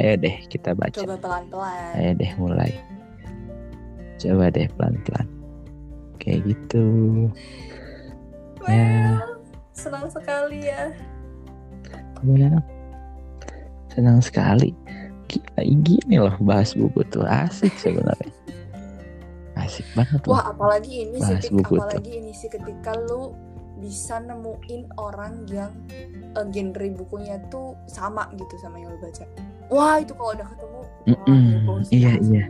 [0.01, 0.97] ayo deh kita baca.
[0.97, 1.91] Coba pelan-pelan.
[2.01, 2.71] Ayo deh mulai.
[4.17, 5.27] Coba deh pelan-pelan.
[6.17, 6.85] Kayak gitu.
[8.65, 9.21] Ya.
[9.21, 9.45] Well,
[9.77, 10.89] senang sekali ya
[12.31, 12.51] ya
[13.87, 14.73] senang sekali
[15.25, 18.29] Gila, gini loh bahas buku tuh asik sebenarnya
[19.55, 23.33] asik banget loh Wah, apalagi ini sih, Bahas Pik, buku apalagi ini sih ketika lu
[23.75, 25.71] bisa nemuin orang yang
[26.31, 29.25] eh, genre bukunya tuh sama gitu sama yang lu baca.
[29.67, 31.41] Wah, itu kalau udah ketemu, wah, Mm-mm.
[31.51, 32.45] heboh sih, Iya, iya.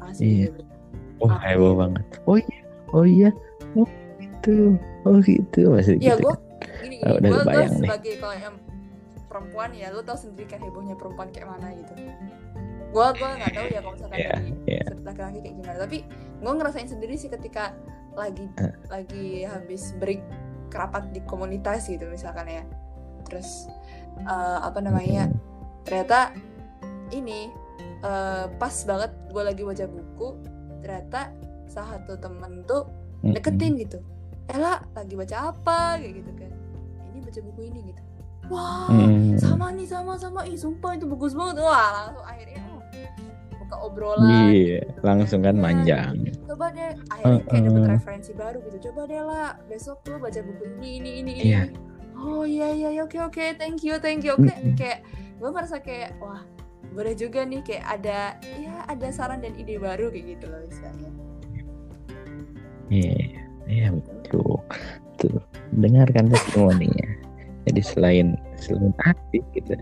[0.00, 0.46] Asli, Iya.
[0.48, 0.64] heboh.
[1.18, 3.30] oh Ah, heboh banget oh iya oh iya
[3.74, 6.40] oh gitu oh gitu masih Ya, gitu gue kan.
[6.80, 7.80] gini, Ah, udah gue kebayang deh.
[7.82, 8.54] sebagai kalau yang
[9.38, 11.94] perempuan ya, lu tau sendiri kan hebohnya perempuan kayak mana gitu.
[12.90, 14.82] Gue gue nggak tahu ya kalau misalkan dari iya.
[14.90, 15.78] sudut laki-laki kayak gimana.
[15.86, 15.98] Tapi
[16.42, 17.70] gue ngerasain sendiri sih ketika
[18.18, 18.74] lagi Eh.
[18.90, 20.18] lagi habis break
[20.74, 22.66] kerapat di komunitas gitu misalkan ya.
[23.30, 23.70] Terus
[24.18, 25.30] eh, apa namanya?
[25.30, 25.46] Mm-mm.
[25.86, 26.34] ternyata
[27.14, 27.48] ini
[28.02, 30.28] eh, pas banget gue lagi baca buku
[30.82, 31.30] ternyata
[31.70, 32.84] salah satu temen tuh
[33.22, 34.02] deketin gitu
[34.48, 36.52] Ella lagi baca apa kayak gitu kan
[37.28, 38.02] baca buku ini gitu
[38.48, 39.36] wah Hmm.
[39.36, 42.80] sama nih sama sama ih sumpah itu bagus banget wah langsung akhirnya oh,
[43.58, 45.00] buka obrolan Iya, gitu.
[45.02, 46.14] langsung kan Iya, manjang.
[46.44, 47.94] coba deh akhirnya kayak dapat Uh-uh.
[47.94, 51.62] referensi baru gitu coba deh lah besok lu baca buku ini ini ini ini Iya.
[52.16, 54.72] oh iya iya iya, oke oke thank you thank you oke Mm-mm.
[54.74, 55.04] kayak
[55.36, 56.42] gue merasa kayak wah
[56.88, 58.18] boleh juga nih kayak ada
[58.56, 61.10] ya ada saran dan ide baru kayak gitu loh misalnya
[62.88, 63.36] Iya,
[63.68, 64.64] iya betul.
[65.18, 65.36] Tuh,
[65.70, 67.04] dengarkan testimoninya.
[67.68, 69.76] Jadi selain selain aktif gitu,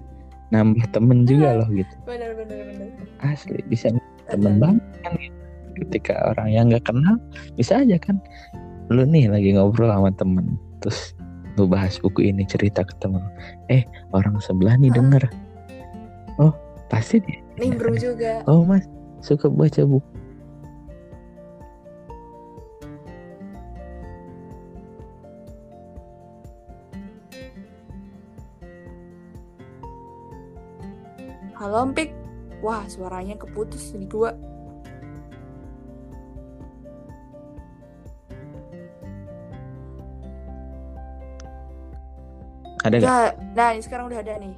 [0.50, 1.94] nambah temen juga loh gitu.
[2.02, 2.88] bener bener bener
[3.22, 3.94] Asli bisa
[4.26, 5.38] temen banget kan gitu.
[5.76, 7.20] Ketika orang yang nggak kenal,
[7.54, 8.18] bisa aja kan.
[8.90, 11.12] Lu nih lagi ngobrol sama temen, terus
[11.60, 13.20] lu bahas buku ini cerita ke temen.
[13.68, 13.84] Eh,
[14.16, 15.28] orang sebelah nih denger.
[16.40, 16.52] Oh,
[16.88, 17.40] pasti dia.
[17.56, 18.84] nimbrung juga Oh mas,
[19.24, 20.15] suka baca buku.
[31.66, 32.14] Halo Pik
[32.62, 34.30] wah suaranya keputus di gua
[42.86, 43.30] Ada nggak?
[43.58, 44.54] Nah ini sekarang udah ada nih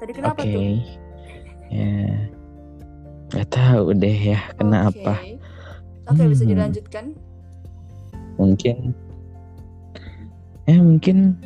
[0.00, 0.48] tadi kenapa Oke.
[0.48, 0.64] tuh
[1.70, 2.26] Ya.
[3.30, 5.14] Gak tahu deh ya kenapa.
[5.22, 5.38] Oke.
[6.10, 6.50] Oke, bisa Hmm.
[6.56, 7.04] dilanjutkan.
[8.40, 8.90] Mungkin
[10.66, 11.38] ya mungkin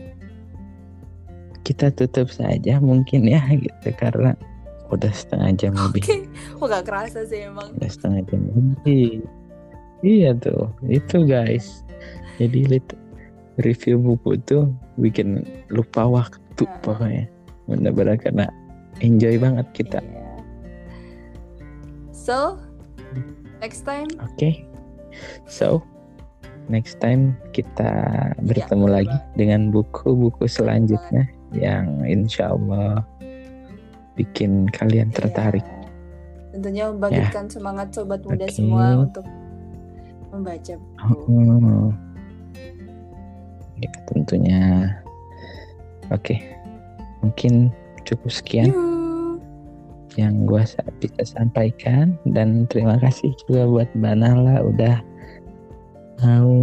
[1.65, 4.37] kita tutup saja mungkin ya gitu karena
[4.93, 5.99] udah setengah jam Oke.
[5.99, 6.05] lebih.
[6.63, 7.73] Oh, gak kerasa sih emang.
[7.77, 9.25] Udah setengah jam lebih.
[10.05, 11.83] Iya tuh, itu guys.
[12.37, 13.01] Jadi lit-
[13.61, 14.69] review buku tuh
[15.01, 15.43] bikin
[15.73, 16.81] lupa waktu Nah.
[16.85, 17.25] pokoknya.
[17.67, 18.47] Bener-bener karena
[19.01, 19.99] enjoy banget kita.
[20.05, 20.23] Iya.
[22.15, 22.57] So,
[23.61, 24.65] next time Oke.
[25.49, 25.83] So,
[26.69, 27.91] next time kita
[28.41, 33.03] bertemu betul lagi dengan buku-buku selanjutnya yang insya Allah
[34.15, 35.65] bikin kalian tertarik.
[36.55, 38.55] Tentunya membangkitkan semangat sobat muda Oke.
[38.55, 39.27] semua untuk
[40.31, 41.35] membaca buku.
[41.35, 41.91] Oh.
[43.83, 44.63] Ya, tentunya.
[46.15, 46.39] Oke.
[47.27, 47.75] Mungkin
[48.07, 49.41] cukup sekian Yuh.
[50.15, 55.03] yang gua sa- bisa sampaikan dan terima kasih juga buat Mbak Nala udah
[56.23, 56.55] mau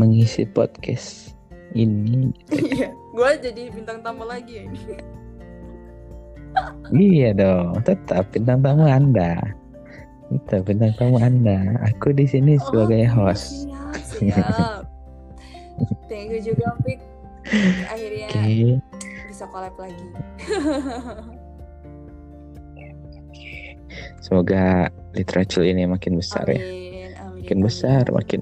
[0.00, 1.36] mengisi podcast
[1.76, 2.32] ini.
[2.72, 4.80] Iya, gue jadi bintang tamu lagi ya ini.
[6.92, 9.40] Iya dong, tetap bintang tamu Anda.
[10.32, 11.80] Tetap bintang tamu Anda.
[11.92, 13.68] Aku di sini sebagai Oke, host.
[13.68, 14.84] Siap, siap.
[16.08, 17.00] Thank you juga, Pik.
[17.88, 18.80] Akhirnya Oke,
[19.28, 20.06] bisa collab lagi.
[24.22, 26.60] semoga literatur ini makin besar ya.
[26.60, 27.40] Amin, amin.
[27.42, 27.66] Makin amin.
[27.66, 28.40] besar, makin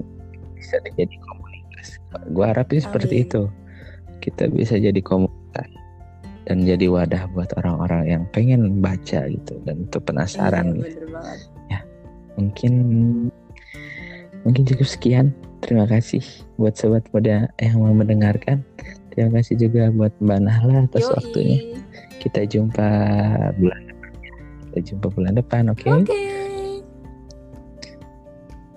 [0.58, 1.98] bisa jadi komunitas.
[2.34, 3.46] Gua harap sih seperti itu.
[4.20, 5.68] Kita bisa jadi komunitas
[6.44, 11.06] dan jadi wadah buat orang-orang yang pengen baca gitu dan itu penasaran Iya, gitu.
[11.12, 11.38] banget.
[12.38, 12.72] Mungkin
[14.42, 15.26] mungkin cukup sekian.
[15.60, 16.24] Terima kasih
[16.56, 18.64] buat sobat muda yang mau mendengarkan.
[19.12, 21.12] Terima kasih juga buat Mbak Nahla atas Yoi.
[21.20, 21.58] waktunya.
[22.16, 22.88] Kita jumpa
[23.60, 24.10] bulan depan.
[24.24, 24.32] ya.
[24.64, 25.88] Kita jumpa bulan depan, oke?
[25.90, 26.20] Oke.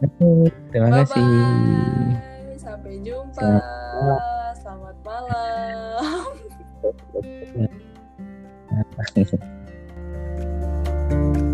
[0.04, 1.24] Oke, Terima Bye kasih.
[1.24, 2.60] bye.
[2.60, 3.40] Sampai jumpa.
[3.40, 4.33] Selamat
[11.10, 11.53] Thank.